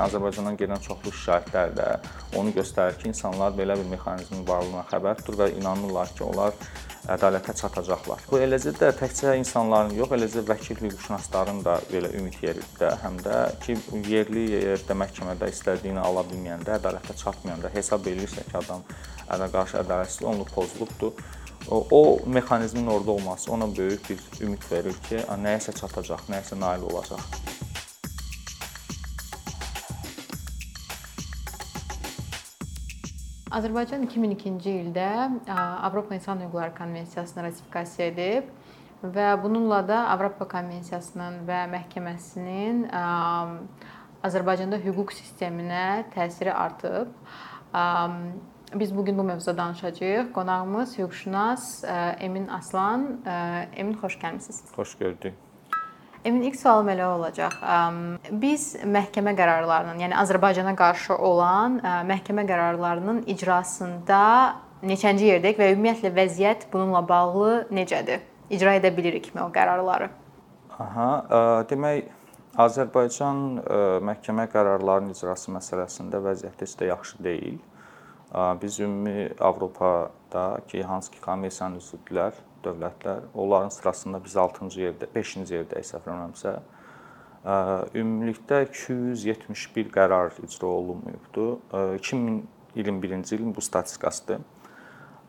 Azərbaycandan 0.00 0.56
gələn 0.60 0.80
çoxlu 0.84 1.12
şikayətlər 1.12 1.74
də 1.76 1.88
onu 2.38 2.54
göstərir 2.56 2.96
ki, 3.00 3.10
insanlar 3.12 3.52
belə 3.56 3.76
bir 3.78 3.90
mexanizmin 3.90 4.46
varlığına 4.48 4.86
xəbərdir 4.92 5.38
və 5.40 5.50
inanırlar 5.58 6.12
ki, 6.16 6.24
onlar 6.24 6.56
ədalətə 7.12 7.54
çatacaqlar. 7.58 8.22
Bu 8.30 8.38
eləcə 8.38 8.72
də 8.78 8.92
təkcə 8.98 9.34
insanların 9.40 9.94
yox, 9.98 10.14
eləcə 10.16 10.44
vəkil 10.48 10.80
hüquqşünasların 10.84 11.62
da 11.66 11.78
belə 11.90 12.12
ümid 12.18 12.38
yeridir 12.44 12.68
də, 12.78 12.92
həm 13.02 13.18
də 13.24 13.38
ki, 13.64 13.76
yerli 14.08 14.46
yerdə 14.54 14.96
məhkəmədə 15.02 15.50
istədiyini 15.52 16.00
ala 16.02 16.24
bilməyəndə, 16.30 16.78
ədalətə 16.78 17.16
çatmayanda 17.18 17.72
hesab 17.74 18.06
edirsə 18.06 18.46
ki, 18.46 18.56
adam 18.62 18.86
ədə 19.28 19.50
qarşı 19.56 19.80
ədalətsizlik 19.82 20.28
olunub, 20.30 20.54
pozulubdur. 20.54 21.26
O, 21.70 21.86
o 21.90 22.18
mexanizmin 22.26 22.86
orada 22.86 23.10
olması 23.10 23.52
ona 23.52 23.68
böyük 23.76 24.10
bir 24.10 24.46
ümid 24.46 24.70
verir 24.70 24.96
ki, 25.08 25.22
nəyəsə 25.42 25.76
çatacaq, 25.78 26.26
nəyəsə 26.30 26.58
nail 26.58 26.90
olacaq. 26.90 27.61
Azərbaycan 33.52 34.06
2002-ci 34.06 34.72
ildə 34.80 35.08
Avropa 35.52 36.14
İnsan 36.16 36.40
Hüquqları 36.40 36.72
Konvensiyasını 36.72 37.42
ratifikasiya 37.44 38.06
edib 38.08 38.48
və 39.04 39.26
bununla 39.42 39.82
da 39.88 39.98
Avropa 40.14 40.46
Konvensiyasının 40.48 41.42
və 41.48 41.58
məhkəməsinin 41.74 42.86
Azərbaycanda 44.24 44.80
hüquq 44.80 45.12
sisteminə 45.18 46.06
təsiri 46.14 46.54
artıb. 46.54 47.12
Biz 48.72 48.96
bu 48.96 49.04
gün 49.04 49.18
bu 49.18 49.28
mövzuda 49.28 49.56
danışacağıq. 49.58 50.32
Qonağımız 50.32 50.98
hüquqşünas 50.98 51.84
Emin 52.24 52.48
Aslan. 52.48 53.20
Emin 53.76 53.94
xoş 54.00 54.16
gəlmisiniz. 54.16 54.64
Xoş 54.76 54.94
gördük. 54.98 55.34
Emin 56.24 56.42
ilk 56.42 56.56
sualım 56.56 56.88
elə 56.92 57.06
olacaq. 57.16 57.54
Biz 58.30 58.66
məhkəmə 58.86 59.32
qərarlarının, 59.34 59.98
yəni 60.04 60.14
Azərbaycana 60.22 60.76
qarşı 60.78 61.16
olan 61.18 61.80
məhkəmə 62.06 62.44
qərarlarının 62.46 63.24
icrasında 63.32 64.20
neçənci 64.86 65.32
yerdəyik 65.32 65.58
və 65.58 65.72
ümumiyyətlə 65.74 66.12
vəziyyət 66.14 66.68
bununla 66.70 67.02
bağlı 67.08 67.66
necədir? 67.74 68.22
İcra 68.54 68.76
edə 68.78 68.92
bilirikmi 68.94 69.42
o 69.42 69.48
qərarları? 69.50 70.12
Aha, 70.78 71.08
demək 71.70 72.06
Azərbaycan 72.62 73.42
məhkəmə 74.06 74.46
qərarlarının 74.52 75.16
icrası 75.16 75.50
məsələsində 75.54 76.22
vəziyyət 76.22 76.62
heç 76.62 76.78
də 76.78 76.92
yaxşı 76.92 77.18
deyil. 77.24 77.58
Biz 78.62 78.80
ümumi 78.80 79.30
Avropada 79.40 80.60
ki, 80.68 80.82
hansı 80.86 81.10
ki 81.10 81.20
konvensiyanın 81.20 81.82
üzvdülər, 81.82 82.38
dövlətlər. 82.64 83.26
Onların 83.34 83.68
sırasında 83.68 84.24
biz 84.24 84.36
6-cı 84.36 84.80
yerdə, 84.80 85.08
5-ci 85.14 85.44
yerdəyik 85.54 85.88
səhv 85.88 86.02
etmirəmsə. 86.02 86.54
Ümumilikdə 87.98 88.62
271 88.68 89.90
qərar 89.92 90.36
icra 90.46 90.66
olunmayıbdı. 90.66 91.46
2021-ci 91.98 93.34
ilin 93.34 93.54
bu 93.54 93.60
statistikasıdır 93.60 94.40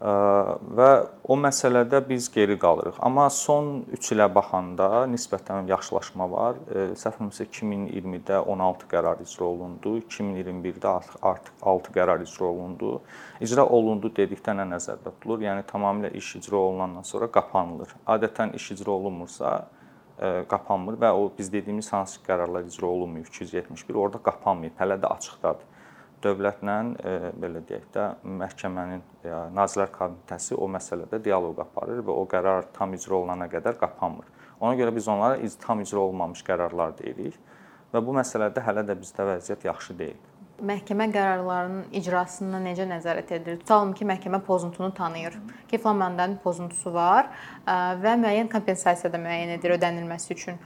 və 0.02 0.88
o 1.24 1.36
məsələdə 1.40 2.02
biz 2.08 2.28
geri 2.32 2.58
qalırıq. 2.60 2.98
Amma 3.00 3.30
son 3.32 3.86
3 3.94 4.10
ilə 4.16 4.28
baxanda 4.36 5.06
nisbətən 5.08 5.70
yaxşılaşma 5.70 6.28
var. 6.32 6.58
Səhvimsə 7.00 7.48
2020-də 7.48 8.42
16 8.42 8.90
qərar 8.92 9.22
icra 9.24 9.46
olundu, 9.46 9.98
2021-də 10.02 10.90
artıq 10.92 11.28
artıq 11.32 11.68
6 11.76 11.94
qərar 12.00 12.26
icra 12.26 12.46
olundu. 12.46 13.02
İcra 13.42 13.66
olundu 13.66 14.12
dedikdə 14.12 14.58
nə 14.58 14.68
nəzərdə 14.74 15.14
tutulur? 15.14 15.46
Yəni 15.46 15.64
tamamilə 15.72 16.12
iş 16.20 16.36
icra 16.42 16.58
olunandan 16.58 17.08
sonra 17.08 17.32
qapanılır. 17.32 17.96
Adətən 18.08 18.56
iş 18.56 18.72
icra 18.78 18.92
olunmursa 18.92 19.56
qapanmır 20.48 21.00
və 21.02 21.10
o 21.16 21.32
biz 21.38 21.52
dediyimiz 21.52 21.94
hansı 21.94 22.20
qərarlar 22.28 22.68
icra 22.68 22.88
olunmayıb 22.88 23.28
271 23.28 23.96
orada 23.96 24.20
qapanmayıb, 24.24 24.76
hələ 24.80 25.00
də 25.02 25.10
açıqdadır 25.10 25.73
dövlətlə 26.24 26.76
e, 26.98 27.14
belə 27.40 27.62
deyək 27.68 27.88
də 27.94 28.08
məhkəmənin 28.42 29.02
ya 29.28 29.46
Nazirlər 29.54 29.92
Komitəsi 29.94 30.58
o 30.58 30.68
məsələdə 30.72 31.20
dialoq 31.24 31.62
aparır 31.64 32.04
və 32.06 32.16
o 32.16 32.26
qərar 32.30 32.70
tam 32.76 32.96
icra 32.98 33.20
olunana 33.20 33.50
qədər 33.52 33.78
qapanmır. 33.82 34.30
Ona 34.64 34.76
görə 34.80 34.96
biz 34.96 35.08
onlara 35.12 35.40
tam 35.62 35.82
icra 35.84 36.00
olmamış 36.00 36.44
qərarlar 36.48 36.96
deyirik 37.00 37.40
və 37.94 38.02
bu 38.02 38.16
məsələdə 38.16 38.64
hələ 38.66 38.86
də 38.88 38.96
bizdə 39.00 39.26
vəziyyət 39.34 39.68
yaxşı 39.68 39.98
deyil. 40.00 40.22
Məhkəmə 40.64 41.10
qərarlarının 41.12 41.96
icrasına 41.98 42.60
necə 42.62 42.86
nəzarət 42.88 43.34
edilir? 43.36 43.58
Tutalım 43.64 43.92
ki, 43.98 44.06
məhkəmə 44.08 44.40
pozuntunu 44.46 44.94
tanıyır. 44.96 45.36
Ki, 45.68 45.80
filan 45.80 45.98
məndən 46.00 46.38
pozuntusu 46.44 46.94
var 46.94 47.32
və 47.66 48.14
müəyyən 48.22 48.52
kompensasiya 48.54 49.12
da 49.12 49.20
müəyyən 49.20 49.58
edir 49.58 49.76
ödənilməsi 49.76 50.38
üçün 50.38 50.62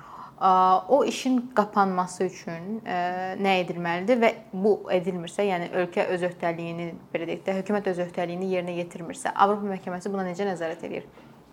o 0.89 1.03
işin 1.05 1.39
qapanması 1.55 2.27
üçün 2.27 2.81
nə 2.85 3.53
edilməlidir 3.63 4.19
və 4.21 4.33
bu 4.53 4.75
edilmirsə, 4.93 5.45
yəni 5.47 5.71
ölkə 5.81 6.05
öz 6.13 6.27
öhdəliyini 6.29 6.91
belə 7.13 7.29
deyək 7.29 7.45
də, 7.47 7.55
hökumət 7.61 7.89
öz 7.93 8.03
öhdəliyini 8.05 8.51
yerinə 8.51 8.75
yetirmirsə, 8.77 9.33
Avropa 9.33 9.65
məhkəməsi 9.71 10.11
buna 10.13 10.27
necə 10.27 10.45
nəzarət 10.45 10.85
edir? 10.89 11.07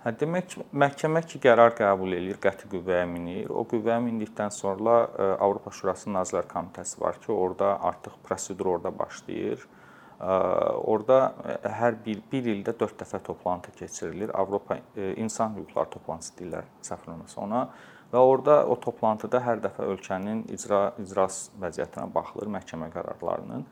Hə, 0.04 0.12
demək 0.20 0.58
məhkəmə 0.76 1.22
ki 1.24 1.38
qərar 1.40 1.72
qəbul 1.78 2.12
eləyir, 2.12 2.36
qəti 2.36 2.68
qüvvəyə 2.68 3.06
minir. 3.08 3.46
O 3.48 3.62
qüvvəyə 3.64 4.02
mindikdən 4.04 4.52
sonra 4.52 4.98
Avropa 5.38 5.72
Şurasının 5.72 6.18
Nazirlər 6.18 6.44
Komitəsi 6.50 7.00
var 7.00 7.16
ki, 7.22 7.32
orada 7.32 7.78
artıq 7.88 8.18
prosedur 8.26 8.68
orada 8.74 8.92
başlayır. 8.98 9.64
Orada 10.20 11.18
hər 11.80 11.96
bir, 12.04 12.20
bir 12.32 12.52
ildə 12.52 12.76
4 12.80 13.00
dəfə 13.00 13.22
toplantı 13.24 13.72
keçirilir. 13.80 14.30
Avropa 14.36 14.76
İnsan 15.16 15.56
Hüquqları 15.56 15.90
toplantısı 15.96 16.36
deyirlər 16.36 16.68
səhv 16.84 17.08
olmasa 17.10 17.40
ona 17.40 17.64
və 18.14 18.22
orada 18.22 18.60
o 18.70 18.76
toplantıda 18.78 19.40
hər 19.42 19.60
dəfə 19.64 19.88
ölkənin 19.90 20.44
icra 20.54 20.92
icras 21.02 21.48
vəziyyətinə 21.60 22.06
baxılır, 22.14 22.50
məhkəmə 22.54 22.90
qərarlarının. 22.94 23.66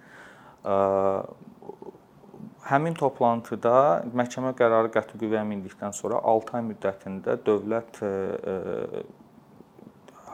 Həmin 2.67 2.99
toplantıda 2.99 3.75
məhkəmə 4.19 4.53
qərarı 4.59 4.91
qəti 4.95 5.19
qüvvəyə 5.21 5.45
mindikdən 5.47 5.95
sonra 5.95 6.19
6 6.33 6.59
ay 6.59 6.65
müddətində 6.73 7.39
dövlət 7.47 8.03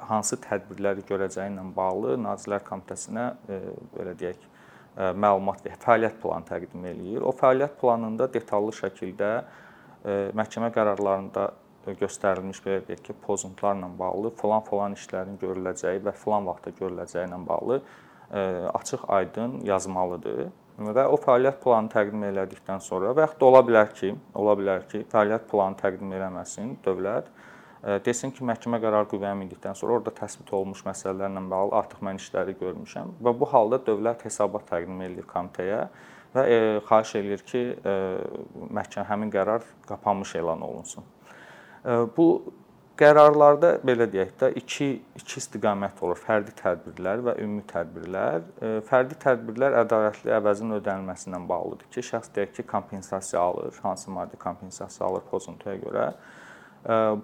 hansı 0.08 0.38
tədbirləri 0.40 1.04
görəcəyi 1.08 1.52
ilə 1.52 1.64
bağlı 1.76 2.16
Nazirlər 2.24 2.64
Komitəsinə 2.64 3.30
belə 3.92 4.16
deyək 4.16 4.40
məlumat 5.20 5.60
və 5.66 5.76
fəaliyyət 5.84 6.16
planı 6.22 6.48
təqdim 6.48 6.86
eləyir. 6.90 7.24
O 7.28 7.32
fəaliyyət 7.36 7.76
planında 7.80 8.28
detallı 8.32 8.72
şəkildə 8.80 9.32
məhkəmə 10.38 10.72
qərarlarında 10.74 11.50
göstərilmiş 12.00 12.60
belə 12.64 12.82
deyək 12.86 13.02
ki, 13.06 13.16
pozuntularla 13.24 13.88
bağlı 13.98 14.32
falan-falan 14.40 14.96
işlərin 14.98 15.38
görüləcəyi 15.40 16.02
və 16.04 16.14
falan 16.16 16.46
vaxtda 16.48 16.72
görüləcəyi 16.80 17.28
ilə 17.28 17.38
bağlı 17.46 17.80
e, 17.80 18.40
açıq-aydın 18.80 19.60
yazmalıdır. 19.68 20.48
Və 20.78 21.04
o 21.10 21.16
fəaliyyət 21.18 21.58
planı 21.62 21.90
təqdim 21.90 22.22
elədikdən 22.28 22.82
sonra 22.84 23.10
və 23.16 23.24
yaxud 23.24 23.40
da 23.40 23.46
ola 23.48 23.62
bilər 23.66 23.88
ki, 23.98 24.12
ola 24.38 24.54
bilər 24.58 24.84
ki, 24.90 25.02
fəaliyyət 25.10 25.48
planı 25.50 25.78
təqdim 25.80 26.12
eləməsin 26.20 26.76
dövlət 26.84 27.32
e, 27.82 27.96
desin 28.06 28.30
ki, 28.34 28.44
məhkəmə 28.46 28.78
qərarı 28.84 29.10
qüvvəyə 29.10 29.34
mindikdən 29.40 29.74
sonra 29.78 29.98
orada 29.98 30.14
təsbit 30.20 30.52
olunmuş 30.54 30.84
məsələlərlə 30.86 31.42
bağlı 31.50 31.74
artıq 31.80 32.04
mən 32.06 32.22
işləri 32.22 32.54
görmüşəm 32.60 33.16
və 33.26 33.34
bu 33.40 33.50
halda 33.50 33.82
dövlət 33.90 34.22
hesabat 34.28 34.70
təqdim 34.70 35.02
edir 35.08 35.26
komitəyə 35.26 35.82
və 36.36 36.46
e, 36.46 36.58
xahiş 36.86 37.14
eləyir 37.22 37.44
ki, 37.50 37.62
e, 37.82 37.98
məhkəmə 38.78 39.08
həmin 39.10 39.34
qərar 39.34 39.66
qapanmış 39.88 40.36
elan 40.38 40.62
olunsun. 40.62 41.06
Bu 42.16 42.26
qərarlarda 42.98 43.76
belə 43.86 44.08
deyək 44.10 44.32
də 44.40 44.48
iki 44.58 44.88
iki 45.18 45.38
istiqamət 45.40 46.00
olur. 46.02 46.18
Fərdi 46.18 46.52
tədbirlər 46.58 47.22
və 47.28 47.36
ümumi 47.44 47.62
tədbirlər. 47.70 48.42
Fərdi 48.88 49.18
tədbirlər 49.22 49.76
ədalətli 49.84 50.34
əvəzin 50.34 50.74
ödənilməsi 50.80 51.30
ilə 51.30 51.40
bağlıdır 51.48 51.92
ki, 51.94 52.04
şəxs 52.10 52.34
deyək 52.34 52.52
ki, 52.58 52.66
kompensasiya 52.72 53.40
alır, 53.40 53.78
hansı 53.84 54.10
maddi 54.10 54.40
kompensasiya 54.42 55.06
alır 55.06 55.24
pozuntuya 55.30 55.78
görə. 55.84 56.10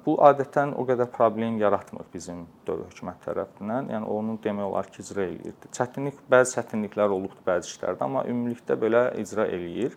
Bu 0.07 0.17
adətən 0.27 0.75
o 0.79 0.83
qədər 0.87 1.09
problem 1.15 1.59
yaratmır 1.63 2.09
bizim 2.13 2.45
dövlət 2.67 2.94
hökumət 2.94 3.23
tərəfindən. 3.27 3.93
Yəni 3.94 4.11
onu 4.17 4.38
demək 4.44 4.67
olar 4.71 4.91
ki, 4.91 5.03
icra 5.03 5.27
eləyir. 5.29 5.55
Çətinlik, 5.75 6.19
bəzi 6.31 6.59
çətinliklər 6.59 7.15
olubdu 7.15 7.47
bəzi 7.47 7.75
işlərdə, 7.75 8.03
amma 8.06 8.25
ümumilikdə 8.31 8.79
belə 8.79 9.06
icra 9.23 9.47
eləyir. 9.47 9.94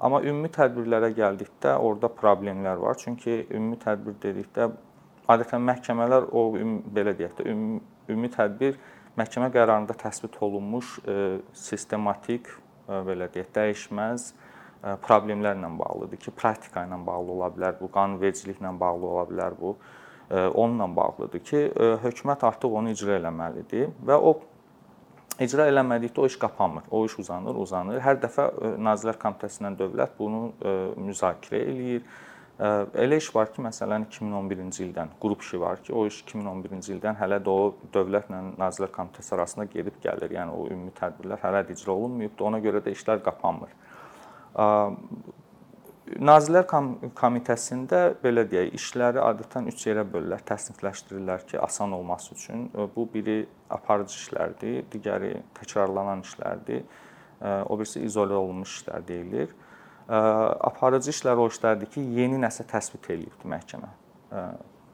Amma 0.00 0.20
ümumi 0.26 0.50
tədbirlərə 0.52 1.12
gəldikdə 1.14 1.76
orada 1.78 2.10
problemlər 2.10 2.80
var. 2.82 2.98
Çünki 2.98 3.44
ümumi 3.50 3.78
tədbir 3.82 4.16
dedikdə 4.22 4.70
adətən 5.30 5.62
məhkəmələr 5.64 6.28
o 6.34 6.48
belə 6.94 7.14
deyək 7.16 7.38
də 7.38 7.48
ümumi, 7.52 7.80
ümumi 8.10 8.30
tədbir 8.34 8.78
məhkəmə 9.18 9.50
qərarında 9.54 9.94
təsbit 9.98 10.36
olunmuş 10.42 10.96
e, 11.06 11.18
sistematik 11.56 12.50
e, 12.50 13.00
belə 13.06 13.28
deyək 13.32 13.52
dəyişməz 13.54 14.26
e, 14.30 14.96
problemlərlə 15.04 15.70
bağlıdır 15.78 16.20
ki, 16.24 16.34
praktika 16.36 16.84
ilə 16.86 16.98
bağlı 17.06 17.36
ola 17.36 17.52
bilər, 17.54 17.78
bu 17.80 17.90
qanunvericiliklə 17.94 18.74
bağlı 18.80 19.12
ola 19.12 19.28
bilər 19.30 19.60
bu. 19.60 19.76
Onunla 20.34 20.86
bağlıdır 20.96 21.40
ki, 21.44 21.58
hökumət 22.00 22.46
artıq 22.48 22.72
onu 22.78 22.94
icra 22.94 23.18
eləməlidir 23.18 23.90
və 24.08 24.16
o 24.16 24.30
icra 25.42 25.66
eləmədikdə 25.70 26.20
o 26.20 26.28
iş 26.30 26.36
qapanmır. 26.42 26.86
O 26.90 27.04
iş 27.06 27.18
uzanır, 27.24 27.58
uzanır. 27.64 27.98
Hər 28.04 28.20
dəfə 28.22 28.50
e, 28.50 28.74
Nazirlər 28.90 29.18
Komitəsindən 29.22 29.78
dövlət 29.80 30.14
bunu 30.18 30.46
e, 30.60 30.76
müzakirə 31.08 31.64
eləyir 31.72 32.06
Elə 32.54 33.16
iş 33.18 33.32
var 33.34 33.48
ki, 33.50 33.58
məsələn 33.66 34.04
2011-ci 34.06 34.84
ildən 34.84 35.08
qrup 35.22 35.40
işi 35.42 35.58
var 35.58 35.80
ki, 35.82 35.90
o 35.90 36.04
iş 36.06 36.20
2011-ci 36.22 36.92
ildən 36.94 37.16
hələ 37.18 37.40
də 37.42 37.50
o 37.50 37.72
dövlətlə 37.94 38.38
Nazirlər 38.60 38.92
Komitəsi 38.94 39.34
arasında 39.34 39.64
gedib 39.72 39.96
gəlir. 40.04 40.30
Yəni 40.36 40.54
o 40.54 40.68
ümumi 40.70 40.94
tədbirlər 40.94 41.42
hələ 41.42 41.64
də 41.66 41.74
icra 41.74 41.96
olunmayıbdı. 41.96 42.44
Ona 42.46 42.60
görə 42.62 42.84
də 42.84 42.94
işlər 42.94 43.24
qapanmır. 43.26 43.74
Nazirlər 46.04 46.66
Komitəsində 47.16 48.00
belə 48.20 48.44
deyək, 48.48 48.74
işləri 48.76 49.22
adətən 49.24 49.70
3 49.72 49.86
yerə 49.88 50.04
bölürlər, 50.04 50.42
təsnifləşdirirlər 50.44 51.46
ki, 51.48 51.58
asan 51.64 51.92
olması 51.96 52.34
üçün. 52.34 52.66
Bu 52.96 53.06
biri 53.14 53.46
aparıcı 53.72 54.18
işlərdir, 54.18 54.82
digəri 54.92 55.38
təkrarlanan 55.56 56.20
işlərdir. 56.26 56.84
O 57.40 57.78
birisi 57.80 58.04
izolə 58.04 58.36
olunmuş 58.36 58.82
işlər 58.82 59.06
deyilir 59.08 59.54
aparıcı 60.08 61.10
işlər 61.10 61.40
o 61.40 61.48
işlərdir 61.48 61.88
ki, 61.90 62.02
yeni 62.18 62.38
nəsə 62.40 62.66
təsbit 62.68 63.08
eləyibdi 63.10 63.48
məhkəmə. 63.48 63.88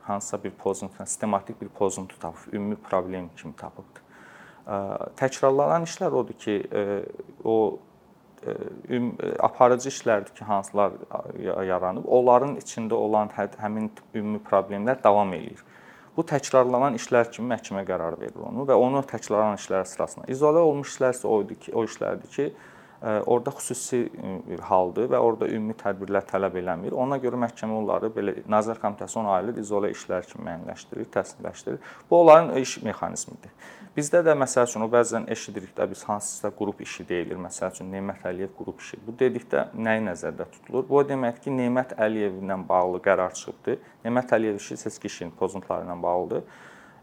Hansısa 0.07 0.39
bir 0.43 0.51
pozuntu, 0.51 0.95
sistematik 1.05 1.61
bir 1.61 1.69
pozuntu 1.69 2.19
tapıb, 2.19 2.55
ümumi 2.55 2.77
problem 2.77 3.29
kimi 3.37 3.55
tapıbdı. 3.57 4.01
Təkrarlanan 5.17 5.87
işlər 5.87 6.15
odur 6.15 6.35
ki, 6.39 6.57
o 7.45 7.79
aparıcı 9.39 9.89
işlərdir 9.89 10.35
ki, 10.35 10.45
hansılar 10.45 10.93
yaranıb, 11.67 12.07
onların 12.09 12.57
içində 12.61 12.97
olan 12.97 13.29
hə, 13.37 13.49
həmin 13.61 13.91
ümumi 14.15 14.41
problemlər 14.47 15.03
davam 15.05 15.33
eləyir. 15.37 15.61
Bu 16.17 16.25
təkrarlanan 16.27 16.97
işlər 16.99 17.31
kimi 17.33 17.53
məhkəmə 17.53 17.85
qərar 17.89 18.17
verir 18.21 18.41
onu 18.49 18.65
və 18.69 18.77
onu 18.77 19.03
təkrarlanan 19.09 19.61
işlər 19.61 19.85
sırasına. 19.89 20.27
İzolə 20.33 20.65
olmuş 20.65 20.95
işlər 20.95 21.15
isə 21.17 21.29
o 21.29 21.41
idi 21.45 21.59
ki, 21.67 21.75
o 21.77 21.85
işlərdir 21.87 22.35
ki, 22.35 22.49
orada 23.01 23.53
xüsusi 23.57 24.09
haldır 24.69 25.09
və 25.13 25.19
orada 25.25 25.49
ümumi 25.49 25.75
tədbirlər 25.81 26.27
tələb 26.29 26.59
eləmir. 26.61 26.93
Ona 26.93 27.17
görə 27.23 27.39
məhkəmə 27.47 27.79
onları 27.81 28.11
belə 28.13 28.35
Nazirlər 28.51 28.81
Komitəsi 28.83 29.19
ona 29.23 29.39
aid 29.39 29.61
izolə 29.61 29.93
işlər 29.95 30.27
kimi 30.29 30.45
müəyyənləşdirir, 30.45 31.09
təsdiqləşdirir. 31.15 31.79
Bu 32.11 32.21
onların 32.21 32.57
iş 32.61 32.77
mexanizmidir. 32.85 33.55
Bizdə 33.97 34.21
də 34.23 34.37
məsəl 34.39 34.69
üçün 34.69 34.85
o 34.85 34.91
bəzən 34.93 35.25
eşidirik 35.33 35.73
də 35.77 35.89
biz 35.91 36.05
hansısa 36.07 36.53
qrup 36.59 36.81
işi 36.85 37.09
deyilir. 37.09 37.41
Məsəl 37.41 37.73
üçün 37.73 37.89
Nemət 37.91 38.27
Əliyev 38.31 38.53
qrup 38.59 38.85
işi. 38.85 39.01
Bu 39.07 39.17
dedikdə 39.19 39.71
nəyi 39.75 40.05
nəzərdə 40.07 40.47
tutulur? 40.53 40.85
Bu 40.89 41.01
deməkdir 41.09 41.49
ki, 41.49 41.55
Nemət 41.57 41.97
Əliyevlə 41.99 42.61
bağlı 42.69 43.01
qərar 43.07 43.35
çıxıbdı. 43.35 43.79
Nemət 44.05 44.37
Əliyev 44.37 44.61
işi 44.61 44.77
seçki 44.85 45.11
işinin 45.11 45.33
pozuntuları 45.41 45.89
ilə 45.89 45.97
bağlıdır 46.03 46.45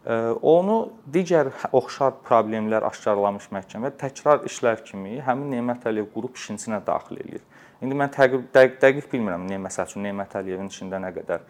Onu 0.07 0.75
digər 1.11 1.49
oxşar 1.75 2.13
problemlər 2.23 2.85
aşkarlamış 2.87 3.49
məhkəmə 3.51 3.91
təkrar 3.99 4.45
işlər 4.47 4.79
kimi 4.87 5.17
həmin 5.25 5.51
Nemət 5.57 5.89
Əliyev 5.89 6.07
qrup 6.13 6.39
işinə 6.39 6.79
daxil 6.87 7.19
eləyir. 7.19 7.43
İndi 7.83 7.97
mən 7.97 8.13
dəqiq, 8.15 8.45
dəqiq, 8.55 8.77
dəqiq 8.81 9.09
bilmirəm, 9.11 9.43
nə 9.49 9.59
məsəl 9.65 9.89
üçün 9.89 10.07
Nemət 10.07 10.37
Əliyevin 10.39 10.71
içində 10.71 11.01
nə 11.03 11.11
qədər 11.17 11.43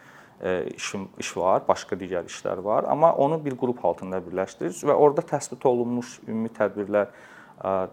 iş 0.74 0.89
iş 1.21 1.30
var, 1.38 1.62
başqa 1.68 1.98
digər 1.98 2.25
işlər 2.30 2.63
var, 2.65 2.89
amma 2.89 3.13
onu 3.13 3.38
bir 3.45 3.56
qrup 3.57 3.86
altında 3.86 4.19
birləşdirir 4.25 4.74
və 4.89 4.94
orada 4.94 5.21
təsbit 5.21 5.65
olunmuş 5.65 6.19
ümumi 6.27 6.50
tədbirlər 6.57 7.13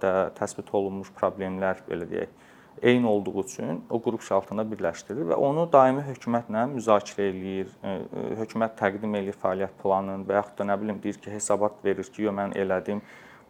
də 0.00 0.12
təsbit 0.36 0.72
olunmuş 0.72 1.12
problemlər 1.16 1.80
belə 1.88 2.08
deyək, 2.08 2.34
eyni 2.84 3.06
olduğu 3.06 3.44
üçün 3.44 3.84
o 3.90 4.02
qrup 4.02 4.22
iş 4.22 4.32
altında 4.32 4.62
birləşdirir 4.68 5.30
və 5.30 5.36
onu 5.40 5.64
daimi 5.72 6.02
hökumətlə 6.04 6.66
müzakirə 6.74 7.28
eləyir, 7.30 7.70
e, 7.80 7.92
e, 7.92 8.24
hökumət 8.42 8.76
təqdim 8.80 9.16
eləyir 9.16 9.38
fəaliyyət 9.40 9.78
planını 9.80 10.28
və 10.28 10.36
yaxud 10.36 10.58
da 10.58 10.66
nə 10.68 10.76
bilim 10.82 10.98
deyir 11.02 11.16
ki, 11.16 11.32
hesabat 11.32 11.78
verir 11.84 12.04
ki, 12.04 12.26
yo 12.26 12.34
mən 12.36 12.52
elədim, 12.60 13.00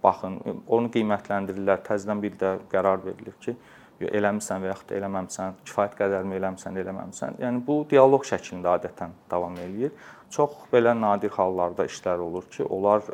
baxın, 0.04 0.38
e, 0.38 0.54
onu 0.76 0.92
qiymətləndirirlər, 0.94 1.82
təzədən 1.90 2.22
bir 2.22 2.38
də 2.44 2.52
qərar 2.70 3.02
verilir 3.08 3.34
ki, 3.42 3.56
yo 4.04 4.12
eləmisən 4.20 4.62
və 4.62 4.70
yaxud 4.70 4.92
da 4.92 4.98
eləməmisən, 5.00 5.58
kifayət 5.66 5.98
qədərmi 5.98 6.38
eləmisən, 6.38 6.78
eləməmisən. 6.84 7.42
Yəni 7.42 7.66
bu 7.66 7.80
dialoq 7.90 8.30
şəklində 8.30 8.78
adətən 8.78 9.18
davam 9.30 9.58
eləyir. 9.66 9.90
Çox 10.30 10.54
belə 10.70 10.94
nadir 10.98 11.34
hallarda 11.34 11.86
işlər 11.90 12.22
olur 12.22 12.46
ki, 12.50 12.64
onlar 12.64 13.06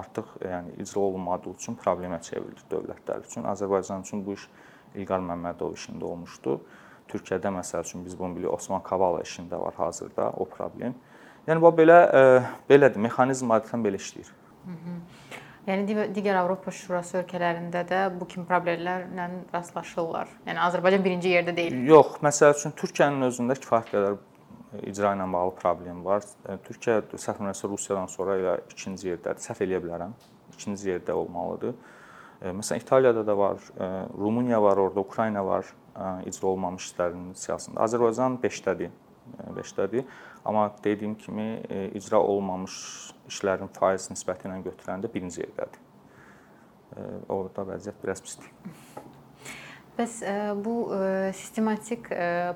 artıq 0.00 0.34
yəni 0.44 0.74
icra 0.84 1.00
olunmadığı 1.00 1.54
üçün 1.56 1.78
problemə 1.80 2.20
çevrilir 2.24 2.60
dövlətlər 2.72 3.24
üçün. 3.24 3.48
Azərbaycan 3.48 4.04
üçün 4.04 4.20
bu 4.26 4.36
iş 4.36 4.44
İlqar 4.94 5.22
Məmmədov 5.24 5.76
işində 5.78 6.04
olmuşdu. 6.08 6.58
Türkiyədə 7.12 7.52
məsəl 7.52 7.84
üçün 7.84 8.04
biz 8.04 8.18
bunu 8.18 8.36
bilirik, 8.36 8.52
Osman 8.52 8.82
Kavala 8.82 9.22
işində 9.26 9.60
var 9.60 9.74
hazırda 9.76 10.30
o 10.30 10.44
problem. 10.48 10.94
Yəni 11.46 11.62
bu 11.62 11.72
belə 11.76 11.98
e, 12.06 12.42
belədir, 12.70 13.02
mexanizm 13.02 13.50
adətən 13.52 13.82
belə 13.84 13.98
işləyir. 14.00 14.30
Hı 14.64 14.76
-hı. 14.76 14.98
Yəni 15.66 16.08
digər 16.14 16.36
Avropa 16.40 16.70
Şurası 16.74 17.20
ölkələrində 17.20 17.84
də 17.86 17.98
bu 18.20 18.26
kimi 18.26 18.46
problemlərlə 18.46 19.28
rastlaşırlar. 19.54 20.28
Yəni 20.46 20.58
Azərbaycan 20.58 21.04
birinci 21.04 21.28
yerdə 21.28 21.56
deyil. 21.56 21.86
Yox, 21.86 22.18
məsəl 22.22 22.54
üçün 22.56 22.74
Türkiyənin 22.80 23.28
özündə 23.28 23.54
kifayət 23.60 23.92
qədər 23.92 24.16
icra 24.90 25.12
ilə 25.14 25.32
bağlı 25.32 25.54
problem 25.60 26.04
var. 26.04 26.26
E, 26.48 26.56
Türkiyə 26.66 27.02
səhv 27.14 27.38
eləmirəmsə 27.38 27.70
Rusiyadan 27.70 28.06
sonra 28.06 28.36
elə 28.40 28.56
ikinci 28.74 29.08
yerdədir. 29.12 29.44
Səhv 29.44 29.62
eləyə 29.66 29.82
bilərəm. 29.84 30.14
İkinci 30.56 30.90
yerdə 30.90 31.12
olmalıdır. 31.12 31.74
Məsələn, 32.42 32.80
İtaliyada 32.82 33.26
da 33.26 33.38
var, 33.38 33.60
Rumıniya 34.18 34.62
var, 34.62 34.76
orada 34.76 35.00
Ukrayna 35.00 35.46
var 35.46 35.68
icra 36.26 36.48
olmamış 36.48 36.88
işlərin 36.90 37.30
siyasətində. 37.38 37.78
Azərbaycan 37.84 38.40
5-dədir. 38.42 38.90
5-dədir. 39.54 40.04
Amma 40.44 40.64
dediyim 40.84 41.14
kimi 41.14 41.62
icra 41.94 42.18
olmamış 42.18 42.74
işlərin 43.30 43.70
faiz 43.78 44.08
nisbəti 44.10 44.48
ilə 44.48 44.58
götürəndə 44.66 45.12
birinci 45.12 45.44
yerdədir. 45.44 45.78
Orada 47.30 47.62
vəziyyət 47.70 48.02
biraz 48.02 48.24
pisdir. 48.24 48.50
Bəs 49.98 50.22
bu 50.64 50.74
sistematik 51.36 52.08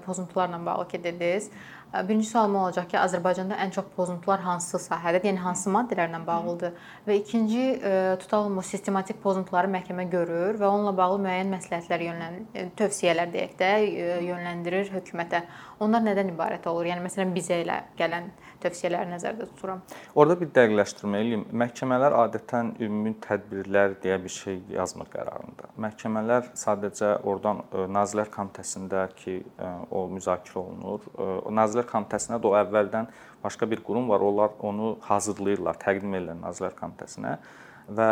pozuntularla 0.06 0.66
bağlı 0.66 0.88
ki 0.88 1.04
dediniz, 1.04 1.50
Birinci 2.08 2.26
sualım 2.26 2.56
olacaq 2.56 2.88
ki, 2.90 2.96
Azərbaycanda 2.98 3.56
ən 3.62 3.70
çox 3.72 3.86
pozuntular 3.96 4.40
hansı 4.44 4.76
sahədədir? 4.82 5.30
Yəni 5.30 5.40
hansı 5.40 5.70
maddələrlə 5.72 6.18
bağlıdır? 6.26 6.72
Və 7.06 7.14
ikinci 7.20 7.62
tutalım 8.20 8.58
o 8.58 8.64
sistematik 8.66 9.22
pozuntuları 9.22 9.70
məhkəmə 9.70 10.08
görür 10.10 10.58
və 10.60 10.66
onunla 10.66 10.92
bağlı 10.98 11.22
müəyyən 11.24 11.54
məsləhətlər 11.54 12.04
yönləndirir, 12.08 12.72
tövsiyələr 12.76 13.30
deyək 13.32 13.54
də, 13.62 13.70
yönləndirir 14.26 14.90
hökumətə. 14.96 15.44
Onlar 15.80 16.04
nədən 16.04 16.34
ibarət 16.34 16.68
olur? 16.68 16.90
Yəni 16.90 17.06
məsələn 17.06 17.32
bizə 17.36 17.62
elə 17.62 17.78
gələn 17.96 18.28
tövsiyələri 18.62 19.11
nəzərdə 19.11 19.47
tuturam. 19.50 19.82
Orada 20.14 20.37
bir 20.41 20.50
dəqiqləşdirmə 20.56 21.20
eləyim. 21.25 21.44
Məhkəmələr 21.62 22.17
adətən 22.23 22.73
ümumi 22.87 23.14
tədbirlər 23.26 23.97
deyə 24.03 24.17
bir 24.23 24.32
şey 24.32 24.58
yazmır 24.76 25.11
qərarında. 25.12 25.70
Məhkəmələr 25.87 26.50
sadəcə 26.58 27.12
oradan 27.26 27.62
Nazirlər 27.97 28.32
Komitəsindəki 28.35 29.37
o 29.91 30.06
müzakirə 30.14 30.62
olunur. 30.62 31.06
O 31.17 31.53
Nazirlər 31.55 31.88
Komitəsinə 31.91 32.41
də 32.41 32.50
o 32.50 32.56
əvvəldən 32.62 33.11
başqa 33.44 33.70
bir 33.70 33.85
qurum 33.87 34.08
var. 34.11 34.25
Onlar 34.26 34.58
onu 34.64 34.97
hazırlayırlar, 35.06 35.79
təqdim 35.82 36.19
edirlər 36.19 36.43
Nazirlər 36.43 36.76
Komitəsinə 36.81 37.39
və 37.88 38.10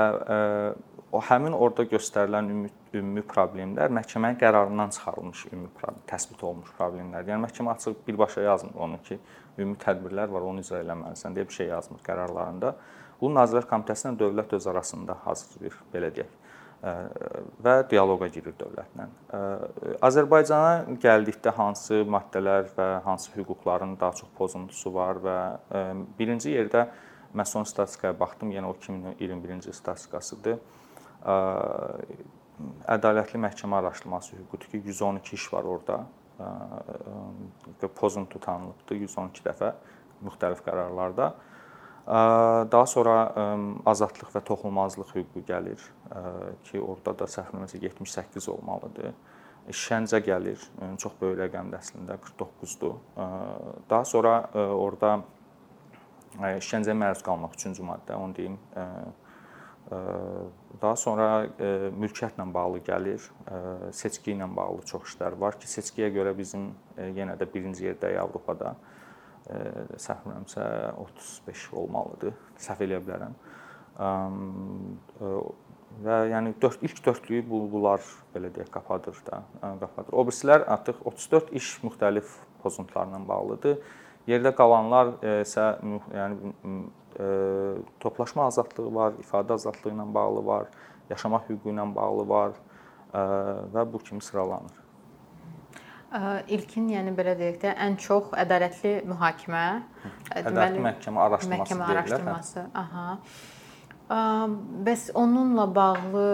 o 1.15 1.21
həmin 1.23 1.55
orada 1.55 1.85
göstərilən 1.87 2.51
ümumi, 2.51 2.71
ümumi 2.95 3.23
problemlər 3.31 3.93
məhkəmənin 3.95 4.39
qərarından 4.41 4.91
çıxarılmış 4.97 5.45
ümumi 5.53 5.71
problem, 5.79 6.01
təsbit 6.11 6.43
olunmuş 6.43 6.73
problemlərdir. 6.79 7.35
Yəni 7.35 7.47
məhkəmə 7.47 7.75
açıq 7.75 8.01
birbaşa 8.07 8.43
yazmır 8.49 8.81
onu 8.87 8.99
ki, 9.07 9.19
ümumi 9.59 9.79
tədbirlər 9.85 10.33
var, 10.35 10.47
onu 10.51 10.65
icra 10.65 10.83
eləməlisən 10.83 11.37
deyə 11.37 11.47
bir 11.49 11.59
şey 11.59 11.71
yazmır 11.71 12.03
qərarlarında. 12.07 12.75
Bu 13.21 13.31
Nazirlər 13.31 13.69
Komitəsi 13.71 14.09
ilə 14.09 14.19
dövlət 14.25 14.57
öz 14.59 14.67
arasında 14.75 15.21
hazırlayır, 15.25 15.79
belə 15.95 16.11
deyək 16.19 16.41
və 17.65 17.75
dialoqa 17.89 18.27
girir 18.29 18.53
dövlətlə. 18.59 19.07
Azərbaycana 20.05 20.99
gəldikdə 21.01 21.55
hansı 21.57 22.03
maddələr 22.05 22.69
və 22.77 22.89
hansı 23.07 23.31
hüquqların 23.33 23.95
daha 24.01 24.13
çox 24.19 24.29
pozuntusu 24.37 24.93
var 24.93 25.23
və 25.25 25.39
birinci 26.19 26.53
yerdə 26.53 26.89
mən 27.35 27.47
son 27.49 27.65
statistikaya 27.69 28.15
baxdım, 28.21 28.53
yenə 28.55 28.67
o 28.71 28.75
2021-ci 28.79 29.73
statistikasıdır 29.75 30.59
ədalətli 32.95 33.41
məhkəmə 33.43 33.81
araşdırması 33.81 34.37
hüququdur 34.37 34.69
ki, 34.71 34.83
112 34.85 35.35
iş 35.35 35.53
var 35.53 35.65
orada. 35.65 36.07
Pozuntu 37.97 38.39
tanınıbdı 38.43 38.95
112 38.95 39.43
dəfə 39.43 39.73
müxtəlif 40.23 40.63
qərarlarda. 40.67 41.33
Daha 42.71 42.87
sonra 42.87 43.17
azadlıq 43.87 44.31
və 44.35 44.43
toxunulmazlıq 44.45 45.15
hüququ 45.17 45.45
gəlir 45.49 45.81
ki, 46.69 46.81
orada 46.81 47.15
da 47.19 47.31
səhvləməsə 47.31 47.81
78 47.83 48.49
olmalıdır. 48.53 49.15
Şəncə 49.73 50.21
gəlir, 50.27 50.61
çox 51.01 51.15
böyük 51.21 51.39
rəqəmdir 51.41 51.79
əslində 51.81 52.19
49-dur. 52.21 52.99
Daha 53.91 54.05
sonra 54.05 54.35
orada 54.55 55.23
işgəncəyə 56.35 56.97
məruz 56.99 57.23
qalmaq 57.27 57.55
3-cü 57.59 57.87
maddə, 57.87 58.17
onu 58.19 58.35
deyim, 58.37 58.59
Daha 60.83 60.97
sonra 60.97 61.27
mülkiyyətlə 61.93 62.47
bağlı 62.55 62.81
gəlir, 62.87 63.25
seçki 63.93 64.33
ilə 64.33 64.49
bağlı 64.57 64.83
çox 64.89 65.11
işlər 65.13 65.37
var 65.41 65.59
ki, 65.61 65.69
seçkiyə 65.69 66.09
görə 66.15 66.33
bizim 66.39 66.71
yenə 66.97 67.37
də 67.41 67.47
birinci 67.53 67.85
yerdəyik 67.91 68.23
Avropada. 68.23 68.75
Səhvləmirəmsə 70.01 70.65
35 71.03 71.67
olmalıdır. 71.77 72.33
Səhv 72.65 72.81
eləyə 72.87 73.03
bilərəm. 73.05 73.37
Və 76.05 76.17
yəni 76.33 76.55
4 76.65 76.87
ilk 76.89 77.05
dördlüyü 77.05 77.45
bu 77.51 77.61
bunlar 77.77 78.01
belə 78.35 78.49
deyək 78.57 78.73
qapadır 78.73 79.21
da, 79.29 79.43
qapadır. 79.61 80.17
O 80.17 80.25
birisilər 80.25 80.65
artıq 80.65 81.05
34 81.05 81.53
iş 81.61 81.75
müxtəlif 81.85 82.33
pozuntularla 82.65 83.21
bağlıdır. 83.29 83.79
Yerdə 84.31 84.55
qalanlar 84.57 85.15
isə 85.43 85.75
yəni 86.15 86.55
toplaşma 88.01 88.47
azadlığı 88.51 88.95
var, 88.95 89.19
ifadə 89.21 89.59
azadlığı 89.59 89.93
ilə 89.93 90.07
bağlı 90.15 90.47
var, 90.47 90.71
yaşamaq 91.11 91.51
hüququ 91.51 91.75
ilə 91.75 91.85
bağlı 91.97 92.25
var 92.29 92.57
və 93.75 93.85
bu 93.93 94.01
kimi 94.07 94.23
sıralanır. 94.25 94.81
İlkin, 96.55 96.89
yəni 96.95 97.11
belə 97.19 97.35
deyək 97.39 97.57
də, 97.65 97.73
ən 97.85 97.97
çox 97.99 98.31
ədalətli 98.39 99.01
mühakimə, 99.11 99.65
deməli 100.47 100.83
məhkəmə 100.85 101.25
araşdırması 101.25 101.75
məhkəmə 101.75 101.89
araşdırması. 101.91 102.61
Hə? 102.61 102.83
Aha. 102.83 103.07
Bəs 104.05 105.07
onunla 105.17 105.65
bağlı 105.75 106.25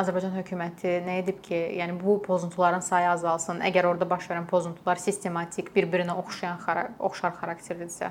Azərbaycan 0.00 0.32
hökuməti 0.34 0.96
nə 1.06 1.20
edib 1.20 1.38
ki, 1.44 1.54
yəni 1.78 1.94
bu 2.00 2.16
pozuntuların 2.24 2.82
sayı 2.82 3.06
azalsın? 3.12 3.60
Əgər 3.68 3.86
orada 3.86 4.08
baş 4.10 4.26
verən 4.32 4.48
pozuntular 4.50 4.98
sistematik, 4.98 5.70
bir-birinə 5.76 6.16
oxşayan, 6.18 6.58
oxşar 6.98 7.36
xarakterlidirsə? 7.38 8.10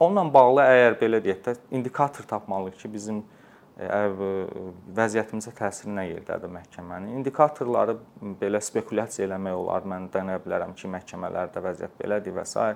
Onunla 0.00 0.24
bağlı 0.32 0.64
əgər 0.64 0.96
belə 1.02 1.20
deyək 1.24 1.42
də, 1.44 1.56
indikator 1.76 2.24
tapmalıyıq 2.28 2.80
ki, 2.80 2.92
bizim 2.92 3.20
vəziyyətimizə 4.96 5.52
təsiri 5.52 5.92
nə 5.92 6.06
yerdədir 6.14 6.48
məhkəmənin? 6.54 7.18
İndikatorları 7.18 7.98
belə 8.40 8.62
spekulyasiya 8.64 9.26
eləmək 9.28 9.60
olar. 9.60 9.84
Mən 9.84 10.08
deyə 10.14 10.40
bilərəm 10.40 10.72
ki, 10.72 10.88
məhkəmələrdə 10.96 11.60
vəziyyət 11.68 12.00
belədir 12.00 12.32
və 12.38 12.48
s. 12.48 12.72